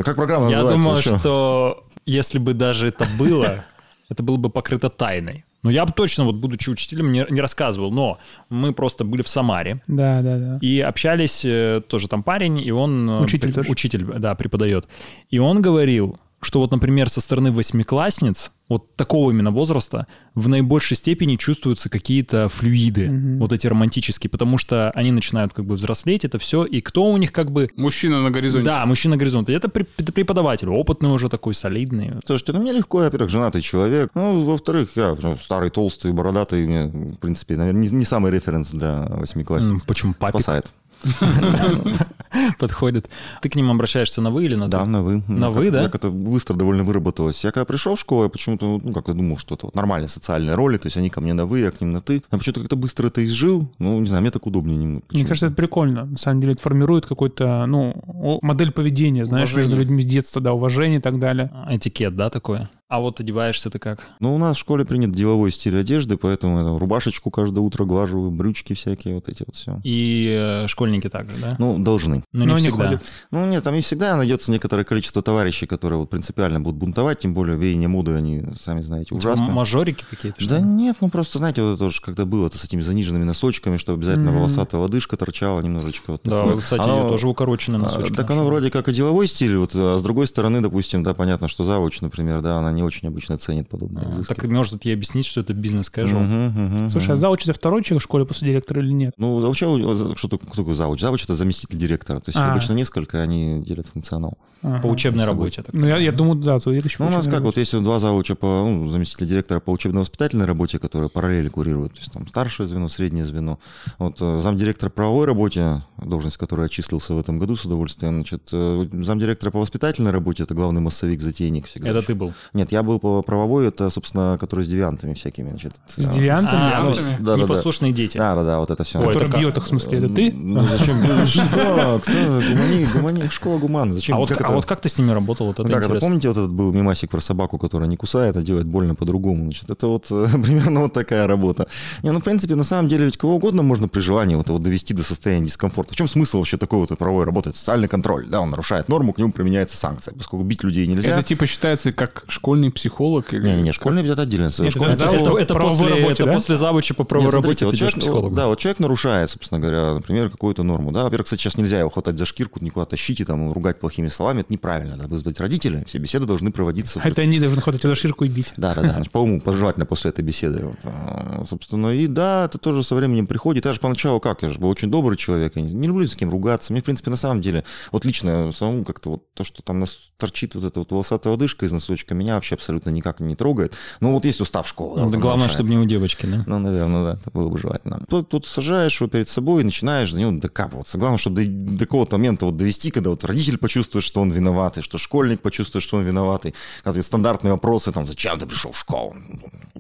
[0.05, 0.79] Как программа Я называется?
[0.79, 3.65] думаю, что если бы даже это было,
[4.09, 5.45] это было бы покрыто тайной.
[5.63, 8.19] Ну, я бы точно, вот будучи учителем, не, не рассказывал, но
[8.51, 9.83] мы просто были в Самаре.
[9.89, 10.59] Да, да, да.
[10.61, 13.11] И общались, э, тоже там парень, и он...
[13.11, 13.71] э, Учитель при- тоже?
[13.73, 14.87] Учитель, да, преподает.
[15.31, 20.97] И он говорил, что вот, например, со стороны восьмиклассниц, вот такого именно возраста, в наибольшей
[20.97, 23.39] степени чувствуются какие-то флюиды, Мгм.
[23.39, 27.17] вот эти романтические, потому что они начинают как бы взрослеть, это все, и кто у
[27.17, 27.69] них как бы...
[27.77, 28.65] Мужчина на горизонте.
[28.67, 29.53] Да, мужчина горизонта.
[29.53, 32.13] И это преп- это преподаватель, опытный уже такой, солидный.
[32.27, 34.11] Слушайте, ну мне легко, я, во-первых, женатый человек.
[34.15, 36.67] Ну, во-вторых, я ну, старый, толстый, бородатый.
[36.67, 39.83] Мне, в принципе, наверное, не, не самый референс для восьмиклассниц.
[39.85, 40.73] Почему папик Спасает.
[42.59, 43.09] подходит?
[43.41, 44.91] Ты к ним обращаешься на вы или на Да, ты?
[44.91, 45.23] на вы.
[45.29, 45.85] На Ну, вы, да?
[45.85, 47.45] Как это быстро довольно выработалось.
[47.45, 50.55] Я когда пришел в школу, я почему-то, ну, как-то думал, что это вот нормальные социальные
[50.55, 52.23] роли, то есть они ко мне на вы, я к ним на ты.
[52.31, 53.69] А почему-то как-то быстро это изжил.
[53.79, 55.05] Ну, не знаю, мне так удобнее немного.
[55.11, 56.05] Мне кажется, это прикольно.
[56.07, 57.95] На самом деле это формирует какой-то, ну,
[58.43, 59.77] модель поведения, знаешь, Уважение.
[59.77, 61.51] между людьми с детства, да, уважение и так далее.
[61.69, 62.69] Этикет, да, такое?
[62.89, 63.99] А вот одеваешься ты как?
[64.21, 67.85] Ну, у нас в школе принят деловой стиль одежды, поэтому я там рубашечку каждое утро
[67.85, 69.81] глажу, брючки всякие, вот эти вот все.
[69.83, 71.57] И э, школьники также, да?
[71.59, 72.23] Ну, должны.
[72.33, 72.87] Но Но не они всегда.
[72.87, 73.03] ходят.
[73.33, 77.35] Ну, нет, там и всегда найдется некоторое количество товарищей, которые вот принципиально будут бунтовать, тем
[77.35, 79.51] более веяние моды, они, сами знаете, Типа ужасные.
[79.51, 80.41] Мажорики какие-то?
[80.41, 80.63] что Да ли?
[80.65, 83.95] нет, ну просто, знаете, вот это уж когда было это с этими заниженными носочками, что
[83.95, 84.39] обязательно Мгм.
[84.39, 86.13] волосатая лодыжка торчала немножечко.
[86.13, 86.61] Вот Да, такое.
[86.63, 88.15] кстати, Оно- тоже укороченный а, носочек.
[88.15, 91.49] Так оно вроде как и деловой стиль, вот, а с другой стороны, допустим, да, понятно,
[91.49, 94.33] что завуч, например, да, она не очень обычно ценит подобные А, изыски.
[94.35, 96.23] Так может ей объяснить, что это бизнес-кэжуал?
[96.23, 97.21] Мгм, мгм, Слушай, а мгм.
[97.21, 99.15] зауч это второй человек в школе после директора или нет?
[99.17, 101.01] Ну, завуч, что такое, кто такой завуч?
[101.01, 102.53] Завуч— это заместитель директора, то есть А.
[102.53, 104.39] обычно несколько, они делят функционал.
[104.67, 104.81] Ага.
[104.81, 105.63] По учебной работе.
[105.63, 108.35] так Ну, я, я думаю, да, еще Ну, у нас как, вот есть два завуча
[108.35, 112.89] по, ну, заместителя директора по учебно-воспитательной работе, которые параллели курируют, то есть там старшее звено,
[112.89, 113.61] среднее звено.
[113.99, 118.15] Вот э, замдиректора по правовой работе, должность которой я числился в этом году с удовольствием,
[118.15, 121.91] значит, э, замдиректора по воспитательной работе, это главный массовик, затейник всегда.
[121.91, 122.35] Это ты был.
[122.53, 125.75] Нет, я был по правовой, это, собственно, который с девиантами всякими, значит.
[125.87, 126.73] С девиантами?
[126.75, 127.43] А, ну, да, да, да.
[127.45, 128.19] непослушные дети.
[128.19, 128.99] Да, да, да, вот это все.
[128.99, 130.33] Ой, Который это бьет их, в смысле, это ты?
[130.33, 130.97] Ну, зачем?
[131.27, 132.01] Что?
[132.03, 132.13] Кто?
[132.13, 133.93] Гумани, гумани, школа гуман.
[133.93, 134.17] Зачем?
[134.17, 134.56] А вот, а?
[134.57, 135.47] Вот как ты с ними работал?
[135.47, 136.09] Вот это Ну, как это, интересно.
[136.09, 139.45] помните, вот этот был мимасик про собаку, которая не кусает, а делает больно по-другому?
[139.45, 141.69] Значит, это вот э, примерно вот такая работа.
[142.03, 144.63] Не, ну, в принципе, на самом деле, ведь кого угодно можно при желании вот, вот
[144.63, 145.93] довести до состояния дискомфорта.
[145.93, 147.51] В чем смысл вообще такой вот правовой работы?
[147.51, 151.11] Это социальный контроль, да, он нарушает норму, к нему применяется санкция, поскольку бить людей нельзя.
[151.11, 153.43] Это типа считается как школьный психолог или...
[153.47, 154.51] Не, не, не, школьный это отдельно.
[154.59, 156.33] Нет, Школьный- это Это, это, после, работе, это да?
[156.33, 158.35] после завуча по правовой работе вот ты человек, психологу.
[158.35, 160.93] Да, вот человек нарушает, собственно говоря, например, какую-то норму.
[160.93, 164.09] Да, во-первых, кстати, сейчас нельзя его хватать за шкирку, никуда тащить и там ругать плохими
[164.09, 164.36] словами.
[164.41, 164.97] Это неправильно.
[164.97, 165.85] Надо вызвать родителей.
[165.87, 167.01] Все беседы должны проводиться.
[167.03, 168.53] А Это они должны хватать за ширку и бить.
[168.57, 169.03] Да, да, да.
[169.11, 170.65] По уму, пожелательно после этой беседы.
[170.65, 173.65] Вот, а, собственно, и да, это тоже со временем приходит.
[173.65, 174.43] Я же поначалу как?
[174.43, 175.57] Я же был очень добрый человек.
[175.57, 176.73] Я не, люблю с кем ругаться.
[176.73, 179.97] Мне, в принципе, на самом деле, вот лично самому как-то вот то, что там нас
[180.17, 183.75] торчит вот эта вот волосатая лодыжка из носочка, меня вообще абсолютно никак не трогает.
[184.01, 185.01] Ну, вот есть устав школы.
[185.01, 186.45] да, Ну, главное, чтобы не у девочки, да?
[186.47, 188.05] Ну, наверное, да, это было бы желательно.
[188.09, 190.99] Тут, тут сажаешь его перед собой и начинаешь до него докапываться.
[190.99, 194.83] Главное, чтобы до, до какого-то момента вот довести, когда вот родитель почувствует, что он виноватый,
[194.83, 196.55] что школьник почувствует, что он виноватый.
[196.85, 199.17] Когда стандартные вопросы, там, зачем ты пришел в школу?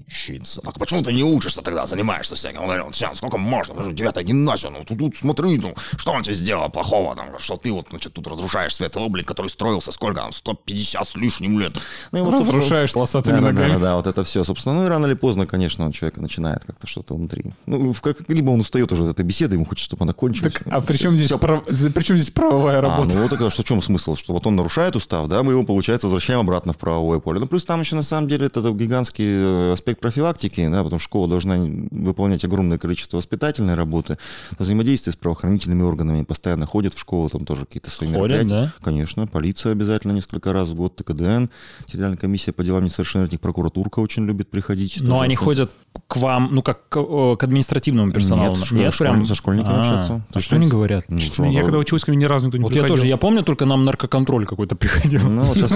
[0.09, 0.61] Учиться.
[0.63, 2.61] Так почему ты не учишься тогда, занимаешься всяким?
[2.61, 3.75] Он говорит, вот сейчас сколько можно?
[3.75, 7.57] Уже девятая гимназия, ну тут, тут смотри, ну, что он тебе сделал плохого, там, что
[7.57, 11.73] ты вот, значит, тут разрушаешь светлый облик, который строился сколько там, 150 с лишним лет.
[12.13, 13.73] Ну, и вот, Разрушаешь волосатыми да, да, ногами.
[13.75, 14.77] да, да, вот это все, собственно.
[14.77, 17.53] Ну и рано или поздно, конечно, у человека начинает как-то что-то внутри.
[17.67, 20.53] Ну, как, либо он устает уже от этой беседы, ему хочется, чтобы она кончилась.
[20.55, 23.15] Так, а при чем, здесь всё- прав- при чем здесь правовая А, работа?
[23.17, 24.15] ну вот это что, в чем смысл?
[24.15, 27.41] Что вот он нарушает устав, да, мы его, получается, возвращаем обратно в правовое поле.
[27.41, 31.05] Ну, плюс там еще, на самом деле, это гигантский э, аспект профилактики, да, потому что
[31.07, 31.57] школа должна
[31.91, 34.19] выполнять огромное количество воспитательной работы,
[34.59, 38.67] взаимодействие с правоохранительными органами, постоянно ходят в школу, там тоже какие-то свои Ходят, мероприятия.
[38.67, 38.73] да?
[38.83, 41.47] Конечно, полиция обязательно несколько раз в год, ТКДН,
[41.89, 44.99] Федеральная комиссия по делам несовершеннолетних, прокуратурка очень любит приходить.
[45.01, 45.71] Но они очень- ходят
[46.09, 48.55] к вам, ну, как к, э, к административному персоналу.
[48.73, 50.25] Нет, школь- школь- со школьниками А, общаться.
[50.29, 51.05] а То что они говорят?
[51.09, 51.65] Ну, что, Я да.
[51.65, 52.97] когда учился, ко мне ни разу никто не Вот я приходил.
[52.97, 55.23] тоже, я помню, только нам наркоконтроль какой-то приходил.
[55.29, 55.73] Ну, вот сейчас,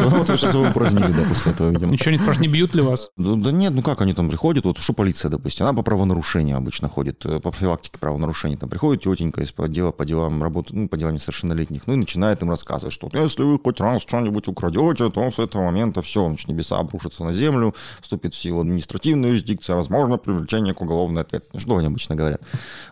[0.54, 1.90] вы упразднили, да, после этого, видимо.
[1.92, 3.10] Ничего не спрашивают, не бьют ли вас?
[3.16, 6.56] Да, да нет, ну как они там приходят, вот что полиция, допустим, она по правонарушению
[6.56, 10.88] обычно ходит, э, по профилактике правонарушений, там приходит тетенька из отдела по делам работы, ну,
[10.88, 15.10] по делам несовершеннолетних, ну и начинает им рассказывать, что если вы хоть раз что-нибудь украдете,
[15.10, 19.76] то с этого момента все, значит, небеса обрушатся на землю, вступит в силу административная юрисдикция,
[19.76, 21.66] возможно, привлечение к уголовной ответственности.
[21.66, 22.40] Что они обычно говорят?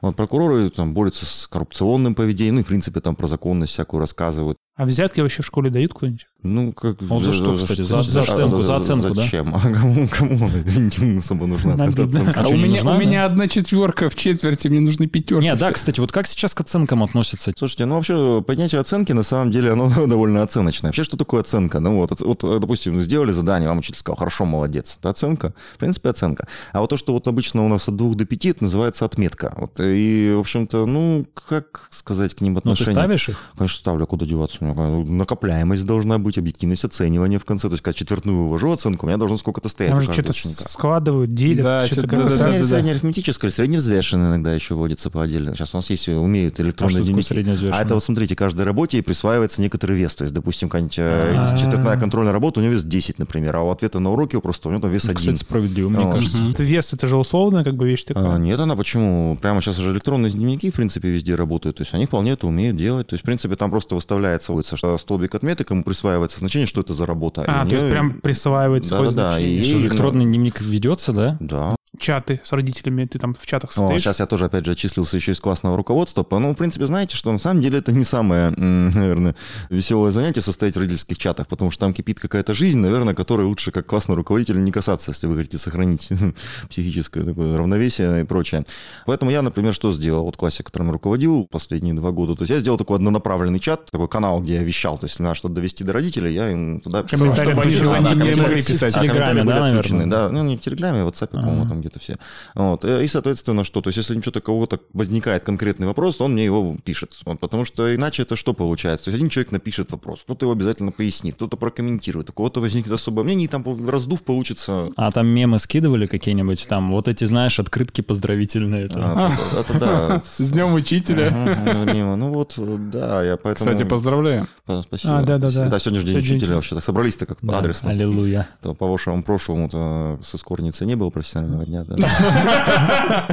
[0.02, 4.00] Вот прокуроры там борются с коррупционным поведением, ну и, в принципе, там про законность всякую
[4.00, 4.58] рассказывают.
[4.76, 6.26] А взятки вообще в школе дают кто-нибудь?
[6.44, 7.02] Ну, как...
[7.02, 7.82] Вот за что, кстати?
[7.82, 9.22] За, за оценку, за оценку, да?
[9.22, 9.52] Зачем?
[9.58, 12.42] А кому, кому особо нужна эта оценка?
[12.42, 15.42] А у меня, у меня одна четверка в четверти, мне нужны пятерки.
[15.42, 17.52] Нет, да, кстати, вот как сейчас к оценкам относятся?
[17.56, 20.90] Слушайте, ну вообще понятие оценки на самом деле оно довольно оценочное.
[20.90, 21.80] Вообще, что такое оценка?
[21.80, 24.96] Ну вот, вот допустим, сделали задание, вам учитель сказал, хорошо, молодец.
[25.00, 25.54] Это оценка?
[25.74, 26.46] В принципе, оценка.
[26.72, 29.54] А вот то, что вот обычно у нас от двух до пяти, это называется отметка.
[29.56, 32.94] Вот, и, в общем-то, ну, как сказать к ним отношение?
[32.94, 33.38] Ну, ты ставишь их?
[33.56, 34.04] Конечно, ставлю.
[34.04, 34.64] А куда деваться?
[34.64, 37.68] Накопляемость должна быть, объективность оценивания в конце.
[37.68, 41.32] То есть, когда четвертную вывожу оценку, у меня должно сколько-то стоять Там же что-то складывают,
[41.32, 41.62] делят.
[41.62, 45.54] Да, что-то да, да, да, да, среднеарифметическое, средневзвешенное иногда еще вводится по отдельно.
[45.54, 47.70] Сейчас у нас есть, умеют электронные а дневники.
[47.72, 50.14] А это вот смотрите, каждой работе присваивается некоторый вес.
[50.14, 53.70] То есть, допустим, какая-нибудь э, четвертная контрольная работа, у него вес 10, например, а у
[53.70, 55.16] ответа на уроке просто у него там вес 1.
[55.16, 56.42] Кстати, справедливо, мне кажется.
[56.58, 58.34] Вес, это же условная как бы вещь такая.
[58.34, 59.36] А, нет, она почему?
[59.40, 61.76] Прямо сейчас же электронные дневники, в принципе, везде работают.
[61.76, 63.06] То есть, они вполне это умеют делать.
[63.06, 66.94] То есть, в принципе, там просто выставляется, что столбик отметок, ему присваивается значение, что это
[66.94, 67.44] за работа.
[67.46, 69.40] А, то есть прям присваивается да, да, да.
[69.40, 71.36] И, электронный дневник ведется, да?
[71.40, 74.00] Да чаты с родителями, ты там в чатах состоишь?
[74.00, 76.26] О, сейчас я тоже, опять же, отчислился еще из классного руководства.
[76.30, 79.34] Ну, в принципе, знаете, что на самом деле это не самое, наверное,
[79.70, 83.72] веселое занятие состоять в родительских чатах, потому что там кипит какая-то жизнь, наверное, которой лучше
[83.72, 86.08] как классный руководитель не касаться, если вы хотите сохранить
[86.68, 88.64] психическое такое равновесие и прочее.
[89.06, 90.24] Поэтому я, например, что сделал?
[90.24, 94.08] Вот классе, которым руководил последние два года, то есть я сделал такой однонаправленный чат, такой
[94.08, 97.34] канал, где я вещал, то есть надо что-то довести до родителей, я им туда писал.
[97.34, 98.94] Чтобы они не могли писать.
[98.94, 100.06] В Телеграме, да, наверное?
[100.06, 102.16] Да, ну не в Телеграме, а в WhatsApp, по-моему, там где-то все.
[102.54, 102.84] Вот.
[102.84, 103.80] И, соответственно, что?
[103.80, 107.18] То есть, если что-то кого-то возникает конкретный вопрос, то он мне его пишет.
[107.24, 109.06] Вот, потому что иначе это что получается?
[109.06, 112.92] То есть, один человек напишет вопрос, кто-то его обязательно пояснит, кто-то прокомментирует, у кого-то возникнет
[112.92, 114.90] особое мнение, и там раздув получится...
[114.96, 116.66] А там мемы скидывали какие-нибудь?
[116.68, 118.88] Там вот эти, знаешь, открытки поздравительные.
[118.94, 120.22] А, это да.
[120.22, 121.30] С днем учителя.
[121.30, 122.54] Ну вот,
[122.90, 123.70] да, я поэтому...
[123.70, 124.46] Кстати, поздравляю.
[124.82, 125.18] Спасибо.
[125.18, 125.68] А, да, да, да.
[125.68, 126.74] Да, сегодня же день учителя вообще.
[126.74, 127.90] Так собрались-то как адресно.
[127.90, 128.48] Аллилуйя.
[128.62, 131.96] По вашему прошлому-то с эскорницы не было профессионального дня, да?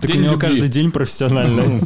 [0.00, 1.82] Так у него каждый день профессиональный.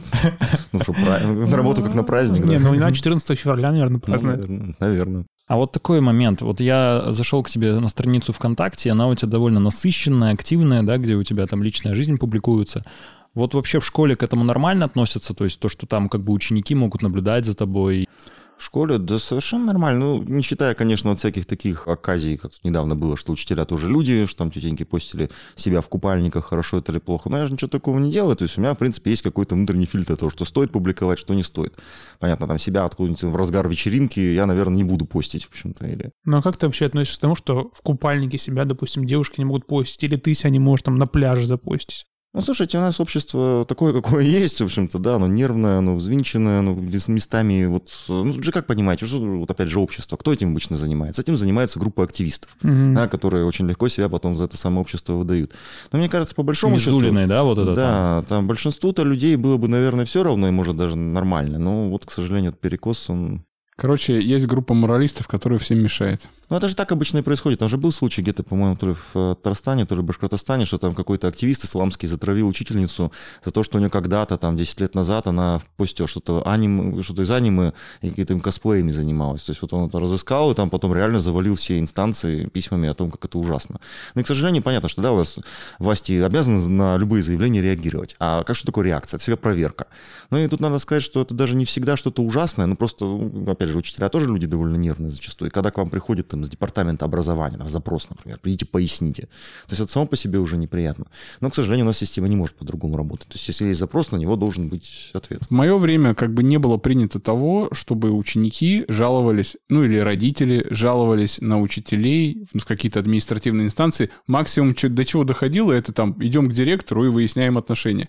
[0.72, 4.80] Ну что, на работу как на праздник, Не, ну на 14 февраля, наверное, празднует.
[4.80, 5.24] Наверное.
[5.50, 6.42] А вот такой момент.
[6.42, 10.96] Вот я зашел к тебе на страницу ВКонтакте, она у тебя довольно насыщенная, активная, да,
[10.96, 12.84] где у тебя там личная жизнь публикуется.
[13.34, 15.34] Вот вообще в школе к этому нормально относятся?
[15.34, 18.08] То есть то, что там как бы ученики могут наблюдать за тобой?
[18.60, 20.00] В школе, да совершенно нормально.
[20.00, 24.26] Ну, не считая, конечно, вот всяких таких оказий, как недавно было, что учителя тоже люди,
[24.26, 27.30] что там тетеньки постили себя в купальниках, хорошо это или плохо.
[27.30, 28.36] Но я же ничего такого не делаю.
[28.36, 31.32] То есть у меня, в принципе, есть какой-то внутренний фильтр того, что стоит публиковать, что
[31.32, 31.78] не стоит.
[32.18, 35.86] Понятно, там себя откуда-нибудь в разгар вечеринки я, наверное, не буду постить, в общем-то.
[35.86, 36.10] Или...
[36.26, 39.46] Ну, а как ты вообще относишься к тому, что в купальнике себя, допустим, девушки не
[39.46, 42.04] могут постить, или ты себя не можешь там на пляже запостить?
[42.32, 46.60] Ну, слушайте, у нас общество такое, какое есть, в общем-то, да, оно нервное, оно взвинченное,
[46.60, 46.74] оно
[47.08, 51.22] местами, вот, ну, же как понимаете, что, вот опять же общество, кто этим обычно занимается?
[51.22, 52.94] Этим занимается группа активистов, угу.
[52.94, 55.54] да, которые очень легко себя потом за это самое общество выдают.
[55.90, 57.28] Но мне кажется, по большому Мизулиной, счету...
[57.28, 57.74] да, вот это?
[57.74, 61.88] Да, там, там большинству-то людей было бы, наверное, все равно, и может даже нормально, но
[61.88, 63.44] вот, к сожалению, этот перекос, он
[63.80, 66.28] Короче, есть группа моралистов, которая всем мешает.
[66.50, 67.60] Ну, это же так обычно и происходит.
[67.60, 70.66] Там же был случай где-то, по-моему, то ли в э, Татарстане, то ли в Башкортостане,
[70.66, 73.10] что там какой-то активист исламский затравил учительницу
[73.42, 77.02] за то, что у нее когда-то, там, 10 лет назад, она в посте что-то аним,
[77.02, 79.44] что-то из аниме и какими-то косплеями занималась.
[79.44, 82.94] То есть вот он это разыскал, и там потом реально завалил все инстанции письмами о
[82.94, 83.80] том, как это ужасно.
[84.14, 85.38] Ну и, к сожалению, понятно, что да, у нас
[85.78, 88.16] власти обязаны на любые заявления реагировать.
[88.18, 89.16] А как что такое реакция?
[89.16, 89.86] Это всегда проверка.
[90.30, 93.06] Ну и тут надо сказать, что это даже не всегда что-то ужасное, но просто,
[93.46, 95.50] опять же, учителя тоже люди довольно нервные зачастую.
[95.50, 99.22] И когда к вам приходит там, из департамента образования там, запрос, например, придите, поясните.
[99.22, 101.06] То есть это само по себе уже неприятно.
[101.40, 103.28] Но, к сожалению, у нас система не может по-другому работать.
[103.28, 105.42] То есть если есть запрос, на него должен быть ответ.
[105.48, 110.66] В мое время как бы не было принято того, чтобы ученики жаловались, ну или родители
[110.70, 114.10] жаловались на учителей в какие-то административные инстанции.
[114.26, 118.08] Максимум, до чего доходило, это там идем к директору и выясняем отношения.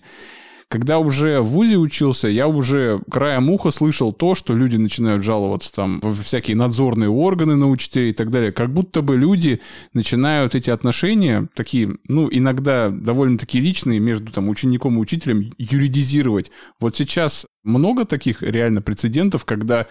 [0.72, 5.70] Когда уже в ВУЗе учился, я уже краем уха слышал то, что люди начинают жаловаться
[5.70, 8.52] там в всякие надзорные органы на учителей и так далее.
[8.52, 9.60] Как будто бы люди
[9.92, 16.50] начинают эти отношения, такие, ну, иногда довольно-таки личные, между там учеником и учителем, юридизировать.
[16.80, 19.88] Вот сейчас много таких реально прецедентов, когда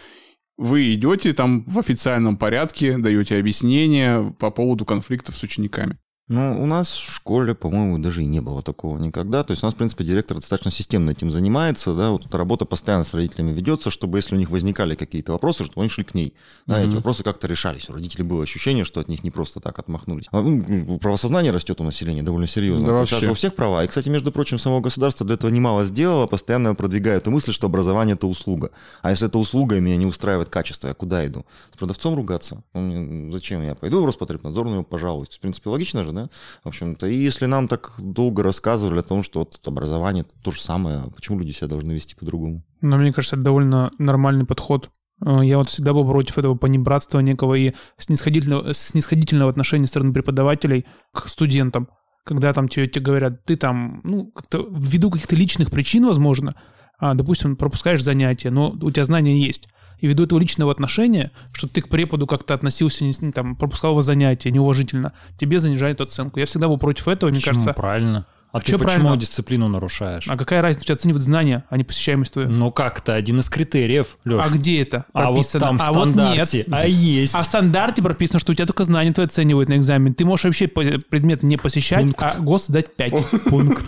[0.58, 6.00] вы идете там в официальном порядке, даете объяснения по поводу конфликтов с учениками.
[6.32, 9.44] Ну, у нас в школе, по-моему, даже и не было такого никогда.
[9.44, 12.63] То есть у нас, в принципе, директор достаточно системно этим занимается, да, вот эта работа
[12.63, 16.13] постоянно с родителями ведется, чтобы если у них возникали какие-то вопросы, чтобы они шли к
[16.13, 16.34] ней.
[16.67, 16.88] Да, mm-hmm.
[16.88, 17.89] эти вопросы как-то решались.
[17.89, 20.28] У родителей было ощущение, что от них не просто так отмахнулись.
[20.32, 22.88] А, ну, правосознание растет у населения довольно серьезно.
[22.88, 23.84] Да, Сейчас же у всех права.
[23.84, 27.67] И, кстати, между прочим, само государство для этого немало сделало, постоянно продвигает эту мысль, что
[27.67, 28.72] образование это услуга.
[29.02, 31.46] А если это услуга, и меня не устраивает качество, я куда иду?
[31.74, 32.63] С продавцом ругаться?
[32.74, 35.36] Зачем я пойду в Роспотребнадзор, пожалуйста.
[35.36, 36.20] В принципе, логично же, да?
[36.63, 40.62] В общем-то, и если нам так долго рассказывали о том, что вот образование то же
[40.62, 42.63] самое, почему люди себя должны вести по-другому?
[42.81, 44.89] Но мне кажется, это довольно нормальный подход.
[45.25, 50.86] Э, я вот всегда был против этого понебратства некого и снисходительного, снисходительного отношения стороны преподавателей
[51.13, 51.89] к студентам.
[52.23, 56.55] Когда там тебе, тебе говорят, ты там, ну, как-то ввиду каких-то личных причин, возможно,
[56.99, 59.67] а, допустим, пропускаешь занятия, но у тебя знания есть
[60.01, 64.01] и ввиду этого личного отношения, что ты к преподу как-то относился, не, там, пропускал его
[64.01, 66.39] занятия неуважительно, тебе занижают оценку.
[66.39, 67.73] Я всегда был против этого, мне кажется...
[67.73, 68.25] правильно.
[68.52, 69.17] А, а ты почему правильно?
[69.17, 70.27] дисциплину нарушаешь?
[70.27, 70.81] А какая разница?
[70.81, 72.49] У тебя оценивают знания, а не посещаемость твою.
[72.49, 74.45] Ну как-то один из критериев, Леш.
[74.45, 75.67] А где это прописано?
[75.67, 76.67] А вот там в а стандарте, вот нет.
[76.71, 77.33] а есть.
[77.33, 80.13] А в стандарте прописано, что у тебя только знания твои оценивают на экзамен.
[80.13, 82.21] Ты можешь вообще предметы не посещать, Пункт.
[82.21, 83.13] а гос сдать 5.
[83.49, 83.85] Пункт.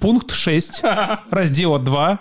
[0.00, 0.82] Пункт 6
[1.30, 2.20] раздела 2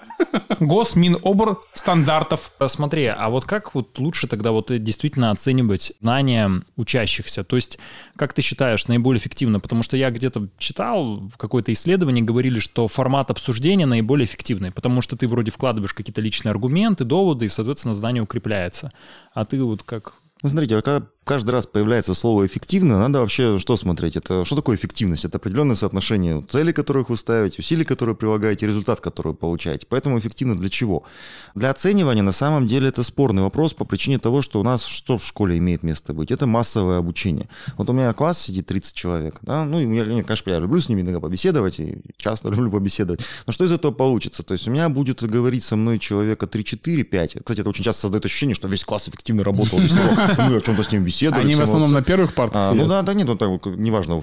[0.59, 2.51] Госминобр стандартов.
[2.67, 7.43] Смотри, а вот как вот лучше тогда вот действительно оценивать знания учащихся?
[7.43, 7.79] То есть,
[8.15, 9.59] как ты считаешь, наиболее эффективно?
[9.59, 15.15] Потому что я где-то читал, какое-то исследование говорили, что формат обсуждения наиболее эффективный, потому что
[15.15, 18.91] ты вроде вкладываешь какие-то личные аргументы, доводы, и, соответственно, знание укрепляется.
[19.33, 20.13] А ты вот как
[20.45, 24.15] ну, смотрите, а когда каждый раз появляется слово «эффективно», надо вообще что смотреть?
[24.15, 25.25] Это что такое эффективность?
[25.25, 29.87] Это определенное соотношение целей, которых вы ставите, усилий, которые прилагаете, результат, который вы получаете.
[29.89, 31.03] Поэтому эффективно для чего?
[31.55, 35.17] Для оценивания на самом деле это спорный вопрос по причине того, что у нас что
[35.17, 36.31] в школе имеет место быть?
[36.31, 37.49] Это массовое обучение.
[37.77, 41.01] Вот у меня класс сидит 30 человек, да, ну, я, конечно, я люблю с ними
[41.01, 44.43] иногда побеседовать, и часто люблю побеседовать, но что из этого получится?
[44.43, 47.39] То есть у меня будет говорить со мной человека 3-4-5.
[47.39, 50.91] Кстати, это очень часто создает ощущение, что весь класс эффективно работал, мы о чем-то с
[50.91, 51.45] ним беседовали.
[51.45, 54.21] Они в основном на первых партах а, Ну да, да нет, ну, так, неважно,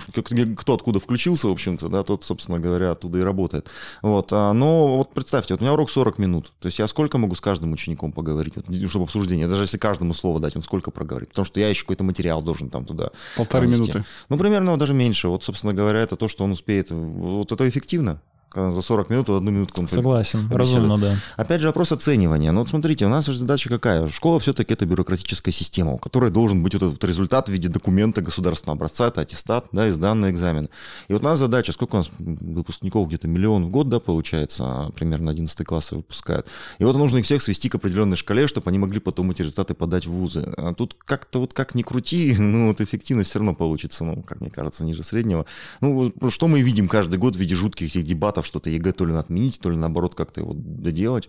[0.56, 3.68] кто откуда включился, в общем-то, да, тот, собственно говоря, оттуда и работает.
[4.02, 7.18] Вот, а, но вот представьте, вот у меня урок 40 минут, то есть я сколько
[7.18, 10.90] могу с каждым учеником поговорить, вот, чтобы обсуждение, даже если каждому слово дать, он сколько
[10.90, 14.04] проговорит, потому что я еще какой-то материал должен там туда Полторы минуты.
[14.28, 15.28] Ну, примерно даже меньше.
[15.28, 16.90] Вот, собственно говоря, это то, что он успеет.
[16.90, 18.20] Вот это эффективно
[18.54, 19.86] за 40 минут одну минутку.
[19.88, 21.16] Согласен, разумно, да.
[21.36, 22.52] Опять же, вопрос оценивания.
[22.52, 24.06] Ну вот смотрите, у нас задача какая?
[24.08, 28.20] Школа все-таки это бюрократическая система, у которой должен быть вот этот результат в виде документа
[28.20, 30.68] государственного образца, это аттестат, да, и сданный экзамен.
[31.08, 34.64] И вот у нас задача, сколько у нас выпускников, где-то миллион в год, да, получается,
[34.64, 36.46] а примерно 11 классы выпускают.
[36.78, 39.74] И вот нужно их всех свести к определенной шкале, чтобы они могли потом эти результаты
[39.74, 40.52] подать в вузы.
[40.56, 44.40] А тут как-то вот как ни крути, ну вот эффективность все равно получится, ну, как
[44.40, 45.46] мне кажется, ниже среднего.
[45.80, 49.06] Ну, что мы видим каждый год в виде жутких этих дебатов, вариантов, что-то ЕГЭ то
[49.06, 51.28] ли отменить, то ли наоборот как-то его доделать.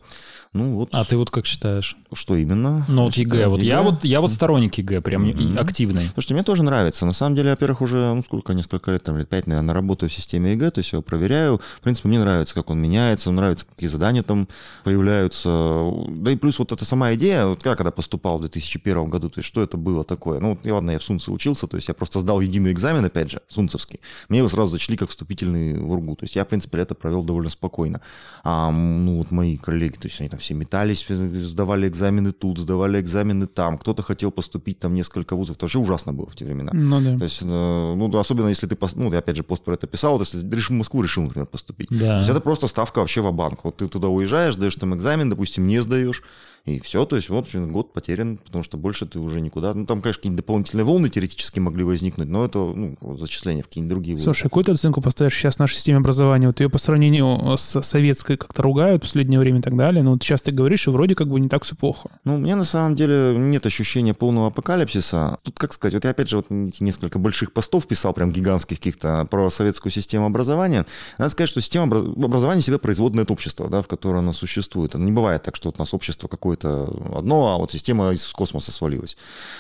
[0.54, 0.90] Ну вот.
[0.92, 1.98] А ты вот как считаешь?
[2.14, 2.86] Что именно?
[2.88, 3.48] Ну вот ЕГЭ.
[3.48, 5.60] Вот я вот я вот сторонник ЕГЭ, прям mm-hmm.
[5.60, 6.04] активный.
[6.14, 7.06] Слушайте, мне тоже нравится.
[7.06, 10.14] На самом деле, во-первых, уже, ну сколько, несколько лет, там лет пять, наверное, работаю в
[10.14, 11.60] системе ЕГЭ, то есть я его проверяю.
[11.78, 14.48] В принципе, мне нравится, как он меняется, мне нравится, какие задания там
[14.84, 15.92] появляются.
[16.10, 19.40] Да и плюс вот эта сама идея, вот я когда поступал в 2001 году, то
[19.40, 20.40] есть что это было такое?
[20.40, 23.32] Ну, я, ладно, я в Сунце учился, то есть я просто сдал единый экзамен, опять
[23.32, 24.00] же, сунцевский.
[24.30, 26.16] Мне его сразу зачли как вступительный в УРГУ.
[26.16, 28.00] То есть я, в принципе, это провел довольно спокойно.
[28.44, 33.00] А, ну, вот мои коллеги, то есть они там все метались, сдавали экзамены тут, сдавали
[33.00, 33.78] экзамены там.
[33.78, 35.56] Кто-то хотел поступить там несколько вузов.
[35.58, 36.72] Это вообще ужасно было в те времена.
[36.74, 37.18] Ну, да.
[37.18, 40.18] То есть, э, ну, особенно если ты, ну, я опять же пост про это писал,
[40.18, 41.90] вот если решил в Москву решил, например, поступить.
[41.90, 41.98] Да.
[41.98, 45.30] То есть это просто ставка вообще в банк Вот ты туда уезжаешь, даешь там экзамен,
[45.30, 46.24] допустим, не сдаешь,
[46.66, 49.74] и все, то есть вот год потерян, потому что больше ты уже никуда.
[49.74, 53.90] Ну, там, конечно, какие-нибудь дополнительные волны теоретически могли возникнуть, но это ну, зачисление в какие-нибудь
[53.90, 54.24] другие вузы.
[54.24, 56.48] Слушай, какую ты оценку поставишь сейчас нашей системе образования?
[56.48, 60.12] Вот ее по сравнению с советской как-то ругают в последнее время и так далее, но
[60.12, 62.10] вот сейчас ты говоришь, и вроде как бы не так все плохо.
[62.24, 65.40] Ну, у меня на самом деле нет ощущения полного апокалипсиса.
[65.44, 69.28] Тут, как сказать, вот я опять же вот несколько больших постов писал, прям гигантских каких-то,
[69.30, 70.86] про советскую систему образования.
[71.18, 74.92] Надо сказать, что система образования всегда производная от общества, да, в котором она существует.
[74.92, 78.28] Это не бывает так, что вот у нас общество какое-то одно а вот система из
[78.32, 79.18] космоса свалилась.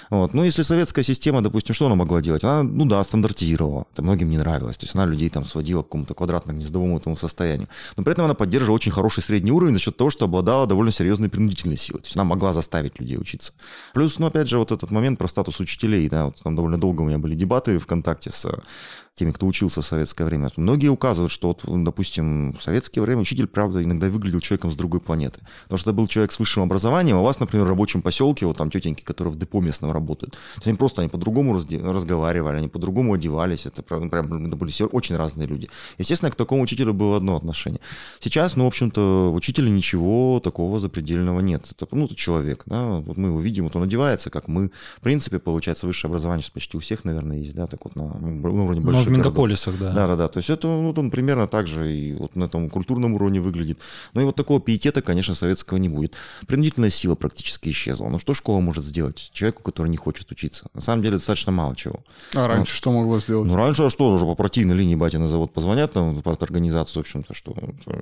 [0.10, 0.34] Вот.
[0.34, 2.44] Ну, если советская система, допустим, что она могла делать?
[2.44, 3.86] Она, ну да, стандартизировала.
[3.94, 4.78] Это многим не нравилось.
[4.78, 7.68] То есть она людей там сводила к какому-то квадратно-гнездовому этому состоянию.
[7.98, 10.92] Но при этом она поддерживала очень хороший средний уровень за счет того, что обладала довольно
[10.92, 12.02] серьезной принудительной силой.
[12.02, 13.54] То есть она могла заставить людей учиться.
[13.94, 17.02] Плюс, ну, опять же, вот этот момент про статус учителей, да, вот там довольно долго
[17.02, 18.48] у меня были дебаты ВКонтакте с
[19.16, 20.50] теми, кто учился в советское время.
[20.58, 25.02] Многие указывают, что, вот, допустим, в советское время учитель, правда, иногда выглядел человеком с другой
[25.02, 25.40] планеты.
[25.64, 28.48] Потому что это был человек с высшим образованием, а у вас, например, в рабочем поселке,
[28.48, 33.14] вот там тетеньки, которые в депо местном работают, они просто они по-другому разговаривали, они по-другому
[33.14, 35.70] одевались, это прям, прям это были все очень разные люди.
[36.00, 37.82] Естественно, к такому учителю было одно отношение.
[38.20, 41.68] Сейчас, ну, в общем-то, учителя ничего такого запредельного нет.
[41.72, 44.72] Это, ну, это человек, да, вот мы его видим, вот он одевается, как мы.
[44.98, 48.06] В принципе, получается, высшее образование сейчас почти у всех, наверное, есть, да, так вот на,
[48.18, 49.92] на уровне больших в мегаполисах, да.
[49.92, 50.28] Да, да, да.
[50.28, 53.80] То есть это вот он примерно так же и вот на этом культурном уровне выглядит.
[54.14, 56.14] Но и вот такого пиетета, конечно, советского не будет.
[56.48, 58.10] Принудительная сила практически исчезла.
[58.10, 60.68] Ну что школа может сделать человеку, который не хочет учиться?
[60.74, 62.00] На самом деле достаточно мало чего.
[62.36, 63.48] А раньше ну, что могло сделать?
[63.48, 67.04] Ну раньше а что, уже по партийной линии батя на завод позвонят, там, в организацию,
[67.04, 67.56] в общем-то, что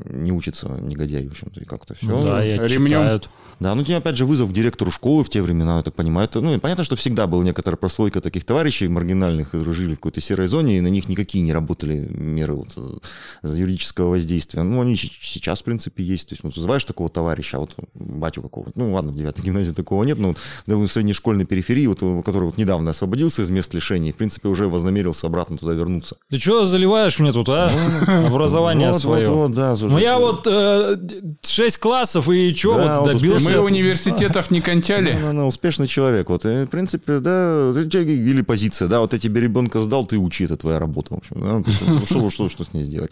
[0.06, 2.08] не учится негодяй, в общем-то, и как-то все.
[2.08, 3.22] Ну, да, я ремнем.
[3.60, 6.28] Да, ну, тебе опять же вызов к директору школы в те времена, я так понимаю.
[6.28, 10.20] Это, ну, понятно, что всегда была некоторая прослойка таких товарищей маргинальных, которые жили в какой-то
[10.20, 12.98] серой зоне, и на них никакие не работали меры вот, э,
[13.44, 14.64] юридического воздействия.
[14.64, 16.30] Ну, они сейчас, в принципе, есть.
[16.30, 19.74] То есть, ну, вызываешь такого товарища, а вот батю какого-то, ну, ладно, в девятой гимназии
[19.74, 20.36] такого нет, но
[20.66, 25.28] в среднешкольной периферии, вот, который вот недавно освободился из мест лишений, в принципе, уже вознамерился
[25.28, 26.18] обратно туда вернуться.
[26.30, 27.72] Ты что заливаешь мне тут, а?
[28.08, 29.30] Ну, Образование свое.
[29.30, 29.76] Вот, вот, да.
[29.80, 30.98] Ну, я вот э,
[31.42, 33.52] 6 классов, и что, вот добился?
[33.52, 35.18] Мы университет Советов не кончали?
[35.22, 36.30] Ну, ну, успешный человек.
[36.30, 40.46] Вот, и, в принципе, да, или позиция, да, вот я тебе ребенка сдал, ты учи,
[40.46, 41.14] это твоя работа.
[41.14, 43.12] В общем, да, ну, что, что, что с ней сделать?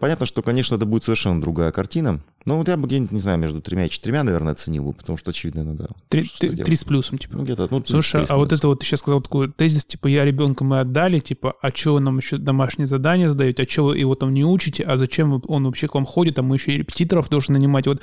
[0.00, 2.20] Понятно, что, конечно, это будет совершенно другая картина.
[2.46, 5.18] Ну, вот я бы где-нибудь, не знаю, между тремя и четырьмя, наверное, оценил бы, потому
[5.18, 5.90] что, очевидно, надо...
[6.08, 7.36] Три, три с плюсом, типа.
[7.36, 10.24] Ну, где-то, ну, Слушай, а вот это вот ты сейчас сказал такой тезис, типа, я
[10.24, 13.98] ребенка мы отдали, типа, а что вы нам еще домашние задания сдаете, а что вы
[13.98, 16.78] его там не учите, а зачем он вообще к вам ходит, а мы еще и
[16.78, 17.86] репетиторов должны нанимать.
[17.86, 18.00] Вот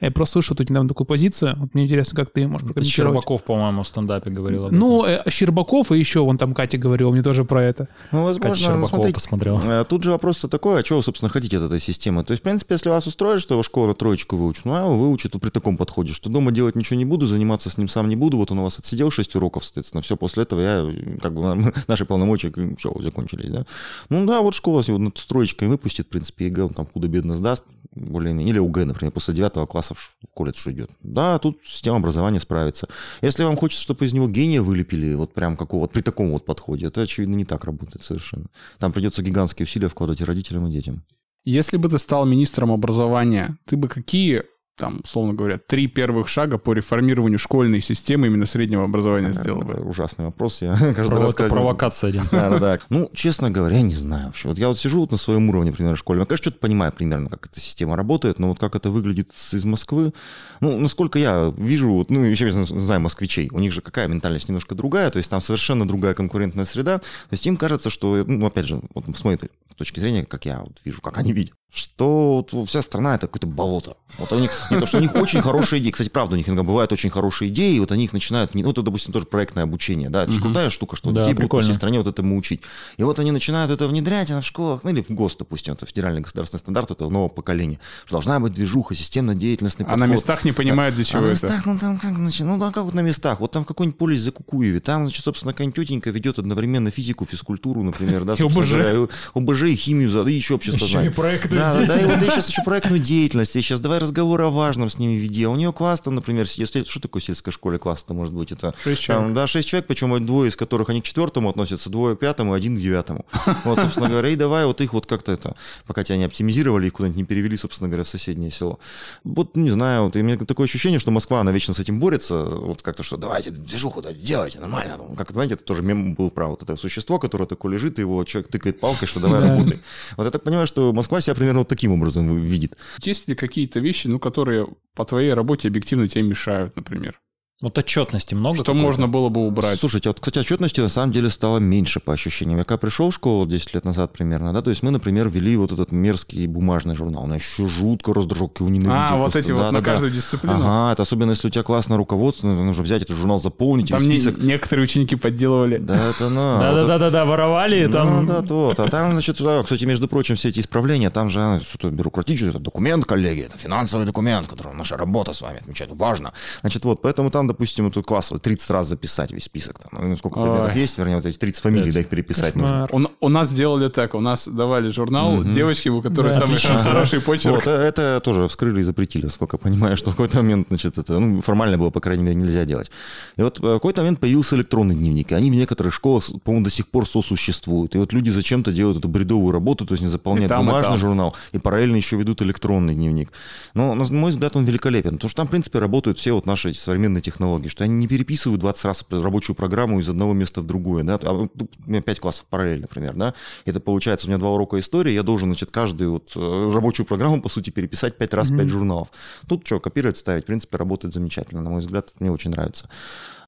[0.00, 1.54] я просто слышал тут недавно такую позицию.
[1.56, 3.12] Вот мне интересно, как ты можешь прокомментировать.
[3.12, 5.22] Щербаков, по-моему, в стендапе говорил об ну, этом.
[5.24, 7.88] Ну, Щербаков и еще вон там Катя говорила мне тоже про это.
[8.10, 9.60] Ну, возможно, Катя Щербакова смотрите, посмотрела.
[9.64, 12.24] Э, тут же вопрос-то такой, а чего вы, собственно, хотите от этой системы?
[12.24, 15.34] То есть, в принципе, если вас устроит, что школа на троечку выучит, ну, а выучит
[15.34, 18.16] вот при таком подходе, что дома делать ничего не буду, заниматься с ним сам не
[18.16, 21.72] буду, вот он у вас отсидел 6 уроков, соответственно, все, после этого я, как бы,
[21.86, 23.64] наши полномочия, все, закончились, да?
[24.08, 27.64] Ну, да, вот школа вот над троечкой выпустит, в принципе, ЕГЭ, он там худо-бедно сдаст,
[27.94, 30.90] более-менее, или ОГЭ, например, после 9 класса в колледж идет.
[31.02, 32.88] Да, тут система образования справится.
[33.20, 36.86] Если вам хочется, чтобы из него гения вылепили, вот прям какого при таком вот подходе,
[36.86, 38.46] это, очевидно, не так работает совершенно.
[38.78, 41.04] Там придется гигантские усилия вкладывать и родителям, и детям.
[41.44, 44.44] Если бы ты стал министром образования, ты бы какие
[44.76, 49.74] там, условно говоря, три первых шага по реформированию школьной системы именно среднего образования сделал бы?
[49.74, 50.62] Ужасный вопрос.
[50.62, 51.34] Я каждый Прово- раз...
[51.34, 52.22] Провокация один.
[52.32, 52.78] Да, да, да.
[52.88, 54.48] Ну, честно говоря, не знаю вообще.
[54.48, 56.20] Вот я вот сижу вот на своем уровне, например, в школе.
[56.20, 59.64] Я, конечно, что-то понимаю примерно, как эта система работает, но вот как это выглядит из
[59.64, 60.12] Москвы,
[60.60, 64.74] ну, насколько я вижу, вот, ну, еще знаю москвичей, у них же какая ментальность немножко
[64.74, 68.66] другая, то есть там совершенно другая конкурентная среда, то есть им кажется, что, ну, опять
[68.66, 69.38] же, вот с моей
[69.76, 73.48] точки зрения, как я вот вижу, как они видят, что вот вся страна это какое-то
[73.48, 73.96] болото.
[74.18, 75.90] Вот у них, не то, что у них очень хорошие идеи.
[75.90, 78.70] Кстати, правда, у них иногда бывают очень хорошие идеи, и вот они их начинают, ну,
[78.70, 81.60] это, допустим, тоже проектное обучение, да, это же крутая штука, что да, детей будут по
[81.60, 82.60] всей стране вот этому учить.
[82.96, 86.20] И вот они начинают это внедрять в школах, ну, или в ГОСТ, допустим, это федеральный
[86.20, 87.80] государственный стандарт этого нового поколения.
[88.04, 90.00] Что должна быть движуха, системно-деятельностный подход.
[90.00, 91.46] А на местах не понимают, для чего а это.
[91.46, 93.40] на местах, ну, там как, значит, ну, да, как вот на местах.
[93.40, 97.26] Вот там в какой-нибудь полис за Кукуеве, там, значит, собственно, какая-нибудь тетенька ведет одновременно физику,
[97.26, 99.08] физкультуру, например, да, ОБЖ.
[99.34, 102.62] ОБЖ и химию, и еще общество Еще и проектную да, да, и вот сейчас еще
[102.62, 105.44] проектную деятельность, и сейчас давай разговор о важном с ними веди.
[105.44, 108.52] А у нее класс там, например, если что такое сельская школе класс-то может быть?
[108.52, 109.26] Это шесть человек.
[109.26, 112.52] Там, да, шесть человек, причем двое из которых они к четвертому относятся, двое к пятому,
[112.52, 113.26] один к девятому.
[113.64, 115.56] Вот, собственно говоря, и давай вот их вот как-то это,
[115.86, 118.78] пока тебя не оптимизировали, их куда-нибудь не перевели, собственно говоря, в соседнее село.
[119.24, 122.44] Вот, не знаю, вот, у меня такое ощущение, что Москва, она вечно с этим борется,
[122.44, 124.96] вот как-то, что давайте движуху да, делайте нормально.
[124.98, 128.02] Ну, как, знаете, это тоже мем был про вот это существо, которое такое лежит, и
[128.02, 129.80] его человек тыкает палкой, что давай работай.
[130.16, 132.76] Вот я так понимаю, что Москва себя примерно вот таким образом видит.
[133.02, 137.20] Есть ли какие-то вещи, ну, которые по твоей работе объективно тебе мешают, например?
[137.64, 138.62] Вот отчетности много.
[138.62, 139.80] Что можно было бы убрать?
[139.80, 142.58] Слушайте, вот, кстати, отчетности на самом деле стало меньше по ощущениям.
[142.58, 145.56] Я когда пришел в школу 10 лет назад примерно, да, то есть мы, например, вели
[145.56, 147.24] вот этот мерзкий бумажный журнал.
[147.24, 148.92] Он еще жутко раздражал, его ненавидел.
[148.94, 149.84] А, вот эти да, вот да, на да.
[149.92, 150.58] каждую дисциплину?
[150.58, 153.88] Ага, это особенно если у тебя классное руководство, нужно взять этот журнал, заполнить.
[153.88, 155.78] Там не, некоторые ученики подделывали.
[155.78, 156.58] Да, это на.
[156.84, 158.26] Да-да-да, воровали там.
[158.26, 158.78] Да, да, вот.
[158.78, 163.06] А там, значит, кстати, между прочим, все эти исправления, там же что-то бюрократическое, это документ,
[163.06, 166.34] коллеги, это финансовый документ, который наша работа с вами отмечает, важно.
[166.60, 169.78] Значит, вот, поэтому там, допустим, эту класс 30 раз записать весь список.
[169.78, 172.88] Там, ну, сколько предметов есть, вернее, вот эти 30 фамилий, да, их переписать нужно.
[172.90, 175.44] У, у нас сделали так, у нас давали журнал угу.
[175.44, 176.78] девочки, у которой да, самый отлично.
[176.78, 177.54] хороший почерк.
[177.54, 181.40] Вот, это тоже вскрыли и запретили, сколько понимаю, что в какой-то момент, значит, это ну,
[181.40, 182.90] формально было, по крайней мере, нельзя делать.
[183.36, 186.70] И вот в какой-то момент появился электронный дневник, и они в некоторых школах, по-моему, до
[186.70, 187.94] сих пор сосуществуют.
[187.94, 190.98] И вот люди зачем-то делают эту бредовую работу, то есть не заполняют там, бумажный и
[190.98, 193.32] журнал, и параллельно еще ведут электронный дневник.
[193.74, 196.74] Но, на мой взгляд, он великолепен, потому что там, в принципе, работают все вот наши
[196.74, 201.04] современные технологии, что они не переписывают 20 раз рабочую программу из одного места в другое.
[201.04, 201.18] Да?
[201.22, 201.50] А, у
[201.86, 203.14] меня 5 классов параллельно, например.
[203.14, 203.34] Да?
[203.64, 207.40] Это получается, у меня два урока истории, я должен, значит, каждую вот э, рабочую программу,
[207.40, 208.58] по сути, переписать 5 раз mm-hmm.
[208.58, 209.08] 5 журналов.
[209.48, 212.88] Тут что, копировать, ставить, в принципе, работает замечательно, на мой взгляд, мне очень нравится.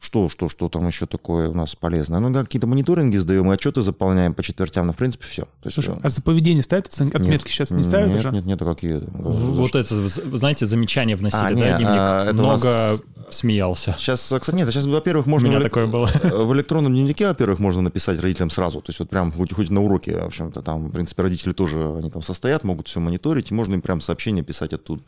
[0.00, 2.20] Что, что, что там еще такое у нас полезное?
[2.20, 5.42] Ну, да, какие-то мониторинги сдаем, отчеты заполняем по четвертям, но, в принципе, все.
[5.42, 6.00] То есть, Слушай, все.
[6.02, 8.30] а за поведение ставят отметки нет, сейчас не ставят нет, уже?
[8.30, 9.02] Нет, нет, нет, какие?
[9.12, 11.98] Вот это, знаете, замечания вносили, а, да, нет, дневник?
[11.98, 13.00] А, это Много нас...
[13.30, 13.94] смеялся.
[13.98, 15.48] Сейчас, кстати, нет, сейчас, во-первых, можно...
[15.48, 15.64] У меня в...
[15.64, 16.06] такое было.
[16.22, 18.80] В электронном дневнике, во-первых, можно написать родителям сразу.
[18.80, 21.94] То есть вот прям хоть, хоть на уроке, в общем-то, там, в принципе, родители тоже,
[21.98, 25.02] они там состоят, могут все мониторить, и можно им прям сообщение писать оттуда.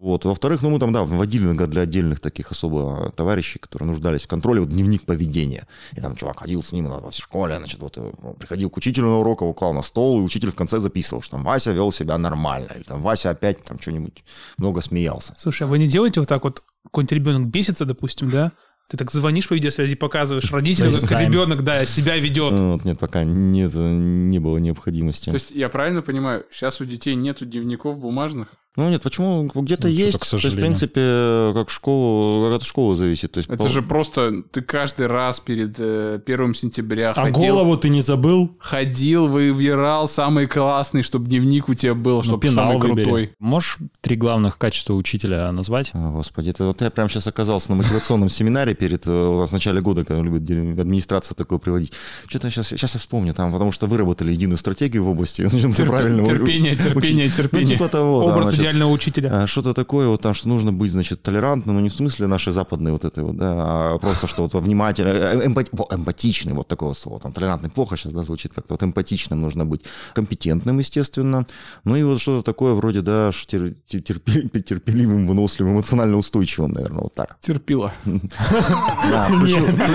[0.00, 0.24] Вот.
[0.24, 4.28] Во-вторых, ну мы там, да, вводили иногда для отдельных таких особо товарищей, которые нуждались в
[4.28, 5.68] контроле, вот дневник поведения.
[5.92, 9.08] И там чувак ходил с ним во всей школе, значит, вот э, приходил к учителю
[9.08, 11.92] на урок, его клал на стол, и учитель в конце записывал, что там Вася вел
[11.92, 14.24] себя нормально, или там Вася опять там что-нибудь
[14.56, 15.34] много смеялся.
[15.38, 18.52] Слушай, а вы не делаете вот так вот, какой-нибудь ребенок бесится, допустим, да?
[18.88, 22.52] Ты так звонишь по видеосвязи, показываешь родителям, как ребенок, да, себя ведет.
[22.54, 25.26] Ну, вот, нет, пока нет, не было необходимости.
[25.26, 28.48] То есть я правильно понимаю, сейчас у детей нету дневников бумажных?
[28.76, 30.30] Ну нет, почему где-то ну, есть?
[30.30, 33.32] То есть, в принципе, как школу, как от школы зависит.
[33.32, 33.68] То есть, это по...
[33.68, 38.56] же просто ты каждый раз перед э, первым сентября А ходил, голову ты не забыл?
[38.60, 43.04] Ходил, выбирал самый классный, чтобы дневник у тебя был, чтобы ну, самый выбери.
[43.04, 43.34] крутой.
[43.40, 45.90] Можешь три главных качества учителя назвать?
[45.92, 49.50] О, господи, это вот я прямо сейчас оказался на мотивационном семинаре перед э, у нас
[49.50, 50.48] в начале года, когда любит
[50.78, 51.92] администрация такое приводить.
[52.28, 55.42] Что-то сейчас, сейчас я вспомню, там, потому что выработали единую стратегию в области.
[55.48, 57.66] Терпение, терпение, терпение.
[57.66, 59.30] Ну, типа того, Образ идеального учителя.
[59.32, 62.52] А, что-то такое, вот там, что нужно быть, значит, толерантным, но не в смысле нашей
[62.52, 63.52] западной вот этой вот, да,
[63.94, 67.96] а просто что вот внимательно, э, эмпати, эмпатичный, вот такое вот слово, там, толерантный плохо
[67.96, 69.82] сейчас, да, звучит как-то, вот эмпатичным нужно быть,
[70.14, 71.46] компетентным, естественно,
[71.84, 77.38] ну и вот что-то такое вроде, да, терпеливым, выносливым, эмоционально устойчивым, наверное, вот так.
[77.40, 77.92] Терпила.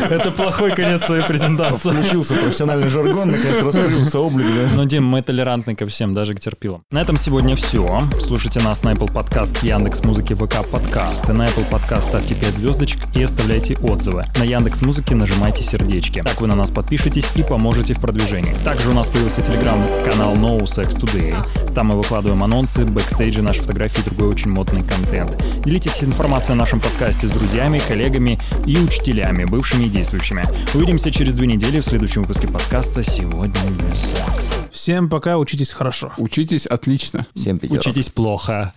[0.10, 1.92] Это плохой конец своей презентации.
[1.92, 4.48] Включился профессиональный жаргон, наконец раскрылся облик.
[4.76, 6.84] Ну, Дим, мы толерантны ко всем, даже к терпилам.
[6.92, 8.04] На этом сегодня все.
[8.20, 11.34] Слушайте нас на Apple Podcast, Яндекс Музыки, ВК Подкасты.
[11.34, 14.24] На Apple Podcast ставьте 5 звездочек и оставляйте отзывы.
[14.38, 16.22] На Яндекс Музыке нажимайте сердечки.
[16.24, 18.56] Так вы на нас подпишетесь и поможете в продвижении.
[18.64, 21.36] Также у нас появился телеграм-канал No Sex Today.
[21.74, 25.36] Там мы выкладываем анонсы, бэкстейджи, наши фотографии и другой очень модный контент.
[25.66, 30.46] Делитесь информацией о нашем подкасте с друзьями, коллегами и учителями, бывшими и действующими.
[30.74, 34.54] Увидимся через две недели в следующем выпуске подкаста «Сегодня без секса».
[34.72, 36.14] Всем пока, учитесь хорошо.
[36.18, 37.26] Учитесь отлично.
[37.36, 37.82] Всем пятерок.
[37.82, 38.45] Учитесь плохо.
[38.46, 38.72] Woche